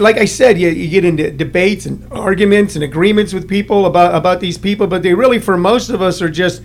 like 0.00 0.16
I 0.16 0.24
said, 0.24 0.58
you, 0.58 0.68
you 0.68 0.88
get 0.88 1.04
into 1.04 1.30
debates 1.30 1.86
and 1.86 2.10
arguments 2.12 2.74
and 2.74 2.84
agreements 2.84 3.32
with 3.32 3.48
people 3.48 3.86
about 3.86 4.14
about 4.14 4.40
these 4.40 4.58
people, 4.58 4.86
but 4.86 5.02
they 5.02 5.14
really, 5.14 5.38
for 5.38 5.56
most 5.56 5.90
of 5.90 6.02
us, 6.02 6.20
are 6.22 6.30
just. 6.30 6.62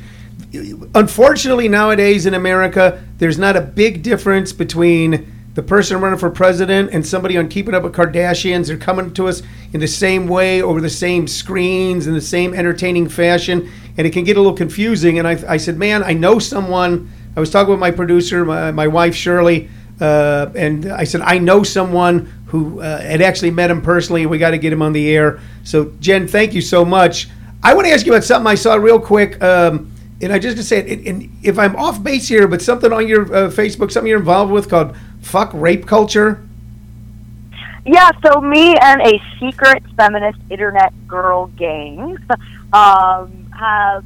Unfortunately, 0.96 1.68
nowadays 1.68 2.26
in 2.26 2.34
America, 2.34 3.04
there's 3.18 3.38
not 3.38 3.56
a 3.56 3.62
big 3.62 4.02
difference 4.02 4.52
between 4.52 5.32
the 5.54 5.62
person 5.62 6.00
running 6.00 6.18
for 6.18 6.30
president 6.30 6.92
and 6.92 7.06
somebody 7.06 7.38
on 7.38 7.50
Keeping 7.50 7.76
Up 7.76 7.84
with 7.84 7.94
Kardashians. 7.94 8.68
They're 8.68 8.78
coming 8.78 9.14
to 9.16 9.28
us 9.28 9.44
in 9.74 9.80
the 9.80 9.88
same 9.88 10.28
way 10.28 10.62
over 10.62 10.80
the 10.80 10.90
same 10.90 11.28
screens 11.28 12.08
in 12.08 12.14
the 12.14 12.22
same 12.22 12.54
entertaining 12.54 13.10
fashion, 13.10 13.70
and 13.98 14.08
it 14.08 14.12
can 14.12 14.24
get 14.24 14.38
a 14.38 14.40
little 14.40 14.56
confusing. 14.56 15.20
And 15.20 15.28
I, 15.28 15.38
I 15.48 15.58
said, 15.58 15.78
man, 15.78 16.04
I 16.04 16.14
know 16.14 16.40
someone. 16.40 17.12
I 17.36 17.40
was 17.40 17.52
talking 17.52 17.72
with 17.72 17.80
my 17.80 17.92
producer, 17.92 18.46
my, 18.46 18.72
my 18.72 18.88
wife 18.88 19.14
Shirley, 19.14 19.70
uh, 20.00 20.52
and 20.56 20.92
I 20.92 21.04
said, 21.04 21.22
I 21.22 21.38
know 21.40 21.64
someone 21.64 22.32
who 22.48 22.82
uh, 22.82 23.00
had 23.02 23.22
actually 23.22 23.52
met 23.52 23.70
him 23.70 23.82
personally. 23.82 24.22
And 24.24 24.32
we 24.32 24.38
got 24.38 24.52
to 24.52 24.58
get 24.58 24.74
him 24.74 24.82
on 24.82 24.94
the 24.94 25.10
air. 25.16 25.40
So, 25.64 25.94
Jenn, 26.00 26.28
thank 26.28 26.54
you 26.54 26.62
so 26.62 26.84
much. 26.84 27.30
I 27.62 27.74
want 27.74 27.88
to 27.88 27.94
ask 27.94 28.06
you 28.06 28.14
about 28.14 28.24
something 28.24 28.48
I 28.48 28.56
saw 28.56 28.76
real 28.76 29.00
quick. 29.00 29.42
Um, 29.44 29.92
and 30.22 30.34
I 30.34 30.40
just 30.40 30.58
to 30.58 30.64
say 30.64 30.80
it, 30.80 31.08
and 31.08 31.30
if 31.44 31.58
I'm 31.58 31.76
off 31.76 32.04
base 32.04 32.28
here, 32.28 32.48
but 32.48 32.62
something 32.62 32.92
on 32.92 33.08
your 33.08 33.24
uh, 33.34 33.50
Facebook, 33.50 33.92
something 33.92 34.08
you're 34.10 34.20
involved 34.20 34.52
with 34.52 34.70
called 34.70 34.96
"fuck 35.22 35.52
rape 35.54 35.88
culture." 35.88 36.46
Yeah, 37.86 38.12
so 38.26 38.42
me 38.42 38.76
and 38.76 39.02
a 39.02 39.22
secret 39.40 39.82
feminist 39.96 40.40
internet 40.50 40.94
girl 41.08 41.48
gang 41.48 42.18
um, 42.74 43.50
have 43.58 44.04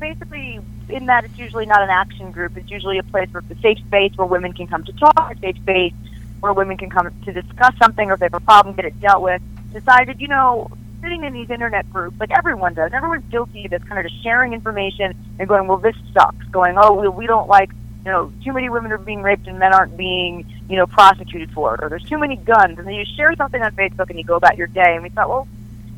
basically 0.00 0.60
in 0.88 1.06
that 1.06 1.24
it's 1.24 1.38
usually 1.38 1.66
not 1.66 1.82
an 1.82 1.90
action 1.90 2.32
group. 2.32 2.56
It's 2.56 2.70
usually 2.70 2.98
a 2.98 3.02
place 3.02 3.28
where 3.32 3.42
it's 3.48 3.58
a 3.58 3.62
safe 3.62 3.78
space 3.78 4.12
where 4.16 4.26
women 4.26 4.52
can 4.52 4.66
come 4.66 4.84
to 4.84 4.92
talk, 4.92 5.32
a 5.32 5.38
safe 5.38 5.56
space 5.56 5.94
where 6.40 6.52
women 6.52 6.76
can 6.76 6.90
come 6.90 7.10
to 7.24 7.32
discuss 7.32 7.74
something 7.78 8.10
or 8.10 8.14
if 8.14 8.20
they 8.20 8.26
have 8.26 8.34
a 8.34 8.40
problem, 8.40 8.74
get 8.74 8.84
it 8.84 9.00
dealt 9.00 9.22
with. 9.22 9.40
Decided, 9.72 10.20
you 10.20 10.28
know, 10.28 10.70
sitting 11.02 11.24
in 11.24 11.32
these 11.32 11.50
internet 11.50 11.90
groups, 11.92 12.18
like 12.20 12.30
everyone 12.30 12.74
does, 12.74 12.92
everyone's 12.92 13.24
guilty 13.30 13.64
of 13.64 13.70
this 13.70 13.82
kind 13.84 13.98
of 13.98 14.10
just 14.10 14.22
sharing 14.22 14.52
information 14.52 15.14
and 15.38 15.48
going, 15.48 15.66
well, 15.66 15.78
this 15.78 15.96
sucks. 16.12 16.44
Going, 16.46 16.76
oh, 16.78 16.94
we, 17.00 17.08
we 17.08 17.26
don't 17.26 17.48
like, 17.48 17.70
you 18.04 18.10
know, 18.10 18.32
too 18.44 18.52
many 18.52 18.68
women 18.68 18.92
are 18.92 18.98
being 18.98 19.22
raped 19.22 19.46
and 19.46 19.58
men 19.58 19.72
aren't 19.72 19.96
being, 19.96 20.46
you 20.68 20.76
know, 20.76 20.86
prosecuted 20.86 21.50
for 21.52 21.74
it, 21.74 21.82
or 21.82 21.88
there's 21.88 22.04
too 22.04 22.18
many 22.18 22.36
guns. 22.36 22.78
And 22.78 22.86
then 22.86 22.94
you 22.94 23.04
share 23.16 23.34
something 23.36 23.62
on 23.62 23.72
Facebook 23.72 24.10
and 24.10 24.18
you 24.18 24.24
go 24.24 24.36
about 24.36 24.56
your 24.56 24.66
day. 24.66 24.94
And 24.94 25.02
we 25.02 25.08
thought, 25.08 25.28
well, 25.28 25.48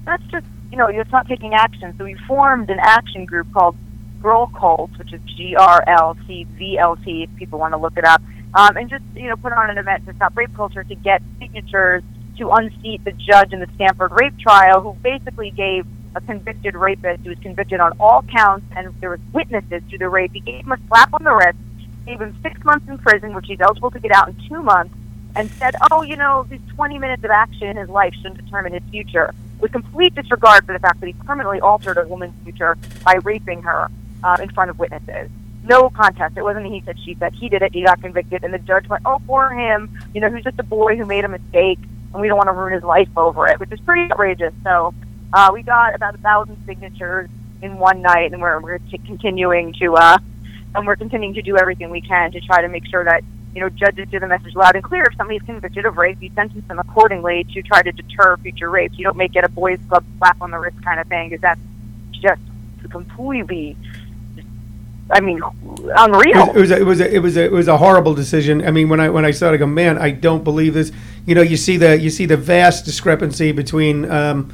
that's 0.04 0.22
just, 0.24 0.46
you 0.70 0.78
know, 0.78 0.86
it's 0.86 1.10
not 1.10 1.26
taking 1.26 1.54
action. 1.54 1.94
So 1.98 2.04
we 2.04 2.14
formed 2.26 2.70
an 2.70 2.78
action 2.80 3.24
group 3.24 3.52
called 3.52 3.76
Girl 4.22 4.50
Cult, 4.58 4.90
which 4.98 5.12
is 5.12 5.20
G 5.36 5.54
R 5.56 5.84
L 5.86 6.16
C 6.26 6.46
V 6.56 6.78
L 6.78 6.96
T, 6.96 7.24
if 7.24 7.36
people 7.36 7.58
want 7.58 7.72
to 7.72 7.78
look 7.78 7.96
it 7.96 8.04
up, 8.04 8.22
um, 8.54 8.76
and 8.76 8.88
just 8.88 9.04
you 9.14 9.28
know 9.28 9.36
put 9.36 9.52
on 9.52 9.70
an 9.70 9.78
event 9.78 10.06
to 10.06 10.14
stop 10.14 10.36
rape 10.36 10.54
culture 10.54 10.84
to 10.84 10.94
get 10.94 11.22
signatures 11.38 12.02
to 12.38 12.50
unseat 12.50 13.04
the 13.04 13.12
judge 13.12 13.52
in 13.52 13.60
the 13.60 13.68
Stanford 13.74 14.12
rape 14.12 14.38
trial, 14.38 14.80
who 14.80 14.92
basically 15.02 15.50
gave 15.50 15.86
a 16.14 16.20
convicted 16.20 16.74
rapist 16.74 17.22
who 17.22 17.30
was 17.30 17.38
convicted 17.40 17.80
on 17.80 17.92
all 18.00 18.22
counts, 18.22 18.66
and 18.74 18.94
there 19.00 19.10
was 19.10 19.20
witnesses 19.32 19.82
to 19.90 19.98
the 19.98 20.08
rape. 20.08 20.32
He 20.32 20.40
gave 20.40 20.64
him 20.64 20.72
a 20.72 20.78
slap 20.88 21.12
on 21.12 21.24
the 21.24 21.34
wrist, 21.34 21.58
gave 22.06 22.20
him 22.20 22.36
six 22.42 22.62
months 22.64 22.88
in 22.88 22.98
prison, 22.98 23.34
which 23.34 23.46
he's 23.46 23.60
eligible 23.60 23.90
to 23.90 24.00
get 24.00 24.12
out 24.12 24.28
in 24.28 24.36
two 24.48 24.62
months, 24.62 24.94
and 25.34 25.50
said, 25.52 25.76
"Oh, 25.90 26.02
you 26.02 26.16
know, 26.16 26.46
these 26.48 26.60
20 26.74 26.98
minutes 26.98 27.22
of 27.22 27.30
action 27.30 27.68
in 27.68 27.76
his 27.76 27.88
life 27.88 28.14
shouldn't 28.14 28.44
determine 28.44 28.72
his 28.72 28.82
future." 28.90 29.34
With 29.60 29.72
complete 29.72 30.14
disregard 30.14 30.66
for 30.66 30.72
the 30.72 30.78
fact 30.78 31.00
that 31.00 31.06
he 31.06 31.12
permanently 31.12 31.60
altered 31.60 31.96
a 31.98 32.06
woman's 32.06 32.34
future 32.44 32.76
by 33.04 33.14
raping 33.22 33.62
her 33.62 33.90
uh, 34.22 34.36
in 34.40 34.50
front 34.50 34.70
of 34.70 34.78
witnesses. 34.78 35.30
No 35.64 35.90
contest. 35.90 36.36
It 36.36 36.42
wasn't 36.42 36.66
he 36.66 36.80
said, 36.84 36.98
she 37.04 37.14
said. 37.16 37.34
He 37.34 37.48
did 37.48 37.62
it. 37.62 37.74
He 37.74 37.82
got 37.82 38.00
convicted. 38.00 38.44
And 38.44 38.54
the 38.54 38.58
judge 38.58 38.88
went, 38.88 39.02
oh, 39.04 39.20
poor 39.26 39.50
him. 39.50 39.90
You 40.14 40.20
know, 40.20 40.30
he's 40.30 40.44
just 40.44 40.58
a 40.58 40.62
boy 40.62 40.96
who 40.96 41.04
made 41.04 41.24
a 41.24 41.28
mistake, 41.28 41.78
and 42.12 42.22
we 42.22 42.28
don't 42.28 42.36
want 42.36 42.48
to 42.48 42.52
ruin 42.52 42.72
his 42.72 42.84
life 42.84 43.08
over 43.16 43.48
it, 43.48 43.58
which 43.58 43.72
is 43.72 43.80
pretty 43.80 44.10
outrageous. 44.12 44.54
So 44.62 44.94
uh, 45.32 45.50
we 45.52 45.62
got 45.62 45.94
about 45.94 46.14
a 46.14 46.18
thousand 46.18 46.56
signatures 46.66 47.28
in 47.62 47.78
one 47.78 48.02
night, 48.02 48.32
and 48.32 48.40
we're, 48.40 48.60
we're 48.60 48.78
t- 48.78 48.98
continuing 48.98 49.72
to, 49.80 49.96
uh, 49.96 50.18
and 50.74 50.86
we're 50.86 50.96
continuing 50.96 51.34
to 51.34 51.42
do 51.42 51.56
everything 51.56 51.90
we 51.90 52.00
can 52.00 52.30
to 52.32 52.40
try 52.40 52.62
to 52.62 52.68
make 52.68 52.86
sure 52.86 53.02
that 53.02 53.24
you 53.54 53.62
know, 53.62 53.70
judges 53.70 54.06
do 54.10 54.20
the 54.20 54.26
message 54.26 54.54
loud 54.54 54.74
and 54.74 54.84
clear. 54.84 55.04
If 55.04 55.16
somebody's 55.16 55.40
convicted 55.40 55.86
of 55.86 55.96
rape, 55.96 56.18
you 56.20 56.30
sentence 56.34 56.68
them 56.68 56.78
accordingly 56.78 57.44
to 57.54 57.62
try 57.62 57.80
to 57.80 57.90
deter 57.90 58.36
future 58.36 58.68
rapes. 58.68 58.98
You 58.98 59.04
don't 59.04 59.16
make 59.16 59.34
it 59.34 59.44
a 59.44 59.48
boys' 59.48 59.80
club 59.88 60.04
slap 60.18 60.42
on 60.42 60.50
the 60.50 60.58
wrist 60.58 60.76
kind 60.84 61.00
of 61.00 61.06
thing, 61.06 61.30
because 61.30 61.40
that's 61.40 61.60
just 62.12 62.42
completely 62.90 63.74
I 65.10 65.20
mean, 65.20 65.40
unreal. 65.96 66.50
It 66.50 66.56
was, 66.56 66.70
it 66.70 66.84
was 66.84 67.00
a, 67.00 67.14
it 67.14 67.18
was 67.20 67.36
a, 67.36 67.44
it 67.44 67.52
was 67.52 67.68
a 67.68 67.76
horrible 67.76 68.14
decision. 68.14 68.66
I 68.66 68.70
mean, 68.70 68.88
when 68.88 68.98
I 68.98 69.08
when 69.08 69.24
I 69.24 69.30
saw 69.30 69.50
it, 69.50 69.54
I 69.54 69.56
go, 69.56 69.66
man, 69.66 69.98
I 69.98 70.10
don't 70.10 70.42
believe 70.42 70.74
this. 70.74 70.90
You 71.26 71.34
know, 71.34 71.42
you 71.42 71.56
see 71.56 71.76
the 71.76 71.98
you 71.98 72.10
see 72.10 72.26
the 72.26 72.36
vast 72.36 72.84
discrepancy 72.84 73.52
between 73.52 74.10
um, 74.10 74.52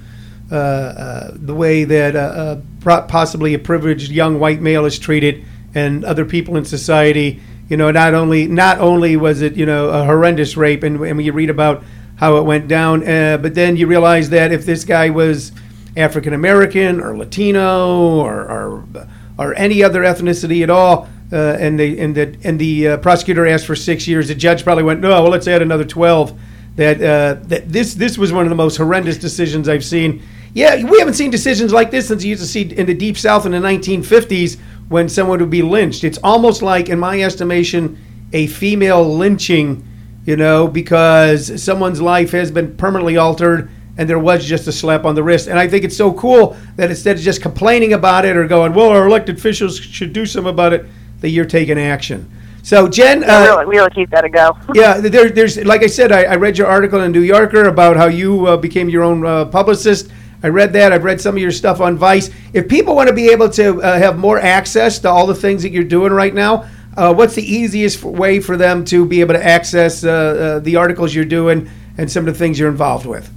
uh, 0.50 0.54
uh, 0.54 1.30
the 1.34 1.54
way 1.54 1.84
that 1.84 2.14
uh, 2.14 2.60
uh 2.84 3.06
possibly 3.06 3.54
a 3.54 3.58
privileged 3.58 4.10
young 4.10 4.38
white 4.38 4.60
male 4.60 4.84
is 4.84 4.98
treated 4.98 5.44
and 5.74 6.04
other 6.04 6.26
people 6.26 6.56
in 6.56 6.64
society. 6.66 7.40
You 7.68 7.78
know, 7.78 7.90
not 7.90 8.12
only 8.12 8.46
not 8.46 8.78
only 8.78 9.16
was 9.16 9.40
it 9.40 9.56
you 9.56 9.64
know 9.64 9.88
a 9.88 10.04
horrendous 10.04 10.56
rape, 10.56 10.82
and, 10.82 11.00
and 11.00 11.24
you 11.24 11.32
read 11.32 11.48
about 11.48 11.82
how 12.16 12.36
it 12.36 12.42
went 12.42 12.68
down, 12.68 13.08
uh, 13.08 13.38
but 13.38 13.54
then 13.54 13.76
you 13.76 13.86
realize 13.86 14.28
that 14.30 14.52
if 14.52 14.66
this 14.66 14.84
guy 14.84 15.08
was 15.08 15.50
African 15.96 16.34
American 16.34 17.00
or 17.00 17.16
Latino 17.16 18.16
or, 18.18 18.42
or 18.42 19.06
or 19.38 19.54
any 19.54 19.82
other 19.82 20.02
ethnicity 20.02 20.62
at 20.62 20.70
all. 20.70 21.08
Uh, 21.32 21.56
and 21.58 21.80
the 21.80 21.98
and 21.98 22.14
the 22.14 22.36
and 22.44 22.58
the 22.58 22.88
uh, 22.88 22.96
prosecutor 22.98 23.46
asked 23.46 23.64
for 23.64 23.74
six 23.74 24.06
years. 24.06 24.28
The 24.28 24.34
judge 24.34 24.64
probably 24.64 24.84
went, 24.84 25.00
no, 25.00 25.08
well, 25.08 25.30
let's 25.30 25.48
add 25.48 25.62
another 25.62 25.84
twelve. 25.84 26.38
That 26.76 26.96
uh, 26.98 27.40
that 27.44 27.70
this 27.70 27.94
this 27.94 28.18
was 28.18 28.32
one 28.32 28.44
of 28.44 28.50
the 28.50 28.56
most 28.56 28.76
horrendous 28.76 29.16
decisions 29.16 29.66
I've 29.68 29.84
seen. 29.84 30.22
Yeah, 30.54 30.84
we 30.84 30.98
haven't 30.98 31.14
seen 31.14 31.30
decisions 31.30 31.72
like 31.72 31.90
this 31.90 32.08
since 32.08 32.22
you 32.22 32.30
used 32.30 32.42
to 32.42 32.48
see 32.48 32.62
in 32.62 32.84
the 32.84 32.92
deep 32.92 33.16
south 33.16 33.46
in 33.46 33.52
the 33.52 33.58
1950s 33.58 34.58
when 34.90 35.08
someone 35.08 35.40
would 35.40 35.48
be 35.48 35.62
lynched. 35.62 36.04
It's 36.04 36.18
almost 36.22 36.60
like, 36.60 36.90
in 36.90 36.98
my 36.98 37.22
estimation, 37.22 37.98
a 38.34 38.46
female 38.48 39.02
lynching. 39.16 39.88
You 40.24 40.36
know, 40.36 40.68
because 40.68 41.60
someone's 41.60 42.00
life 42.00 42.30
has 42.30 42.52
been 42.52 42.76
permanently 42.76 43.16
altered 43.16 43.70
and 43.98 44.08
there 44.08 44.18
was 44.18 44.44
just 44.44 44.66
a 44.66 44.72
slap 44.72 45.04
on 45.04 45.14
the 45.14 45.22
wrist. 45.22 45.48
And 45.48 45.58
I 45.58 45.68
think 45.68 45.84
it's 45.84 45.96
so 45.96 46.12
cool 46.12 46.56
that 46.76 46.90
instead 46.90 47.16
of 47.16 47.22
just 47.22 47.42
complaining 47.42 47.92
about 47.92 48.24
it 48.24 48.36
or 48.36 48.46
going, 48.46 48.72
well, 48.74 48.88
our 48.88 49.06
elected 49.06 49.36
officials 49.36 49.78
should 49.78 50.12
do 50.12 50.24
something 50.24 50.52
about 50.52 50.72
it, 50.72 50.86
that 51.20 51.30
you're 51.30 51.44
taking 51.44 51.78
action. 51.78 52.30
So, 52.62 52.88
Jenn, 52.88 53.24
uh, 53.24 53.40
really, 53.40 53.66
we 53.66 53.76
really 53.76 53.90
keep 53.90 54.10
that 54.10 54.24
a 54.24 54.28
go. 54.28 54.56
yeah, 54.74 54.98
there, 54.98 55.30
there's 55.30 55.62
like 55.64 55.82
I 55.82 55.88
said, 55.88 56.12
I, 56.12 56.24
I, 56.24 56.36
read 56.36 56.56
your 56.56 56.68
article 56.68 57.00
in 57.00 57.10
New 57.10 57.22
Yorker 57.22 57.64
about 57.64 57.96
how 57.96 58.06
you 58.06 58.46
uh, 58.46 58.56
became 58.56 58.88
your 58.88 59.02
own 59.02 59.26
uh, 59.26 59.46
publicist. 59.46 60.12
I 60.44 60.48
read 60.48 60.72
that. 60.74 60.92
I've 60.92 61.02
read 61.02 61.20
some 61.20 61.36
of 61.36 61.42
your 61.42 61.50
stuff 61.50 61.80
on 61.80 61.96
Vice. 61.96 62.30
If 62.52 62.68
people 62.68 62.94
want 62.94 63.08
to 63.08 63.14
be 63.14 63.30
able 63.30 63.48
to 63.50 63.82
uh, 63.82 63.98
have 63.98 64.16
more 64.16 64.38
access 64.38 65.00
to 65.00 65.10
all 65.10 65.26
the 65.26 65.34
things 65.34 65.62
that 65.62 65.70
you're 65.70 65.82
doing 65.82 66.12
right 66.12 66.34
now, 66.34 66.68
uh, 66.96 67.12
what's 67.12 67.34
the 67.34 67.42
easiest 67.44 68.02
way 68.04 68.38
for 68.38 68.56
them 68.56 68.84
to 68.86 69.06
be 69.06 69.20
able 69.20 69.34
to 69.34 69.44
access 69.44 70.04
uh, 70.04 70.60
the 70.62 70.76
articles 70.76 71.14
you're 71.14 71.24
doing 71.24 71.68
and 71.98 72.10
some 72.10 72.26
of 72.28 72.32
the 72.32 72.38
things 72.38 72.60
you're 72.60 72.70
involved 72.70 73.06
with? 73.06 73.30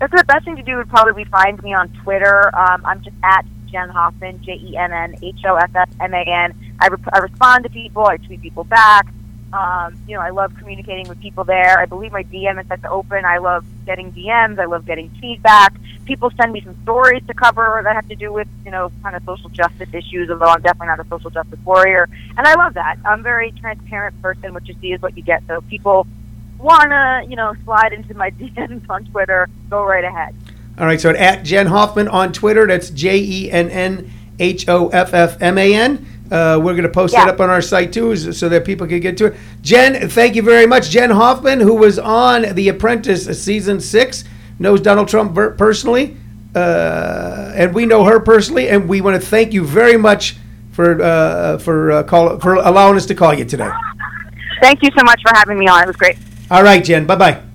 That's 0.00 0.12
the 0.12 0.24
best 0.24 0.46
thing 0.46 0.56
to 0.56 0.62
do 0.62 0.76
would 0.76 0.88
probably 0.88 1.24
be 1.24 1.30
find 1.30 1.62
me 1.62 1.74
on 1.74 1.90
Twitter. 2.02 2.50
Um, 2.56 2.84
I'm 2.86 3.02
just 3.02 3.16
at 3.22 3.44
Jenn 3.66 3.90
Hoffman, 3.90 4.42
J 4.42 4.54
E 4.54 4.76
N 4.76 4.92
N 4.92 5.14
H 5.22 5.44
O 5.46 5.56
F 5.56 5.70
F 5.74 5.90
M 6.00 6.14
A 6.14 6.22
N. 6.22 6.54
I, 6.80 6.86
re- 6.86 6.96
I 7.12 7.18
respond 7.18 7.64
to 7.64 7.70
people. 7.70 8.06
I 8.06 8.16
tweet 8.16 8.40
people 8.40 8.64
back. 8.64 9.06
Um, 9.52 9.98
you 10.08 10.14
know, 10.14 10.22
I 10.22 10.30
love 10.30 10.54
communicating 10.56 11.06
with 11.08 11.20
people 11.20 11.44
there. 11.44 11.78
I 11.78 11.84
believe 11.84 12.12
my 12.12 12.22
DM 12.22 12.58
is 12.60 12.66
set 12.68 12.80
to 12.82 12.90
open. 12.90 13.26
I 13.26 13.38
love 13.38 13.66
getting 13.84 14.10
DMs. 14.12 14.58
I 14.58 14.64
love 14.64 14.86
getting 14.86 15.10
feedback. 15.20 15.74
People 16.06 16.30
send 16.40 16.52
me 16.52 16.62
some 16.62 16.80
stories 16.82 17.22
to 17.26 17.34
cover 17.34 17.80
that 17.84 17.94
have 17.94 18.08
to 18.08 18.16
do 18.16 18.32
with, 18.32 18.48
you 18.64 18.70
know, 18.70 18.90
kind 19.02 19.16
of 19.16 19.22
social 19.24 19.50
justice 19.50 19.88
issues, 19.92 20.30
although 20.30 20.46
I'm 20.46 20.62
definitely 20.62 20.86
not 20.86 21.00
a 21.00 21.08
social 21.08 21.30
justice 21.30 21.58
warrior. 21.64 22.08
And 22.38 22.46
I 22.46 22.54
love 22.54 22.74
that. 22.74 22.98
I'm 23.04 23.20
a 23.20 23.22
very 23.22 23.52
transparent 23.52 24.20
person. 24.22 24.54
What 24.54 24.66
you 24.66 24.74
see 24.80 24.92
is 24.92 25.02
what 25.02 25.16
you 25.16 25.22
get. 25.22 25.42
So 25.46 25.60
people 25.62 26.06
wanna, 26.60 27.22
you 27.28 27.36
know, 27.36 27.54
slide 27.64 27.92
into 27.92 28.14
my 28.14 28.30
DMs 28.38 28.88
on 28.88 29.04
Twitter, 29.06 29.48
go 29.68 29.84
right 29.84 30.04
ahead. 30.04 30.34
All 30.78 30.86
right, 30.86 31.00
so 31.00 31.10
at 31.10 31.42
Jenn 31.44 31.66
Hoffman 31.66 32.08
on 32.08 32.32
Twitter, 32.32 32.66
that's 32.66 32.90
J 32.90 33.18
E 33.18 33.50
N 33.50 33.68
N 33.70 34.10
H 34.38 34.68
O 34.68 34.88
F 34.88 35.12
F 35.12 35.40
M 35.42 35.58
A 35.58 35.74
N. 35.74 36.06
Uh, 36.30 36.58
we're 36.62 36.72
going 36.74 36.84
to 36.84 36.88
post 36.88 37.12
Yeah. 37.12 37.24
it 37.24 37.28
up 37.28 37.40
on 37.40 37.50
our 37.50 37.60
site 37.60 37.92
too, 37.92 38.14
so 38.16 38.48
that 38.48 38.64
people 38.64 38.86
can 38.86 39.00
get 39.00 39.16
to 39.18 39.26
it. 39.26 39.34
Jenn, 39.62 40.08
thank 40.08 40.36
you 40.36 40.42
very 40.42 40.64
much. 40.66 40.88
Jenn 40.88 41.10
Hoffman, 41.10 41.58
who 41.60 41.74
was 41.74 41.98
on 41.98 42.54
The 42.54 42.68
Apprentice 42.68 43.24
season 43.42 43.80
six, 43.80 44.24
knows 44.60 44.80
Donald 44.80 45.08
Trump 45.08 45.34
personally, 45.58 46.16
uh, 46.54 47.52
and 47.56 47.74
we 47.74 47.84
know 47.84 48.04
her 48.04 48.20
personally, 48.20 48.68
and 48.68 48.88
we 48.88 49.00
want 49.00 49.20
to 49.20 49.26
thank 49.26 49.52
you 49.52 49.64
very 49.64 49.96
much 49.96 50.36
for 50.72 51.02
uh, 51.02 51.58
for 51.58 51.90
uh, 51.92 52.02
call 52.04 52.38
for 52.38 52.54
allowing 52.54 52.96
us 52.96 53.06
to 53.06 53.14
call 53.14 53.34
you 53.34 53.44
today. 53.44 53.70
Thank 54.62 54.82
you 54.82 54.90
so 54.96 55.02
much 55.04 55.20
for 55.26 55.34
having 55.36 55.58
me 55.58 55.66
on. 55.66 55.82
It 55.82 55.86
was 55.88 55.96
great. 55.96 56.16
All 56.50 56.62
right, 56.62 56.82
Jenn. 56.82 57.06
Bye 57.06 57.16
bye. 57.16 57.49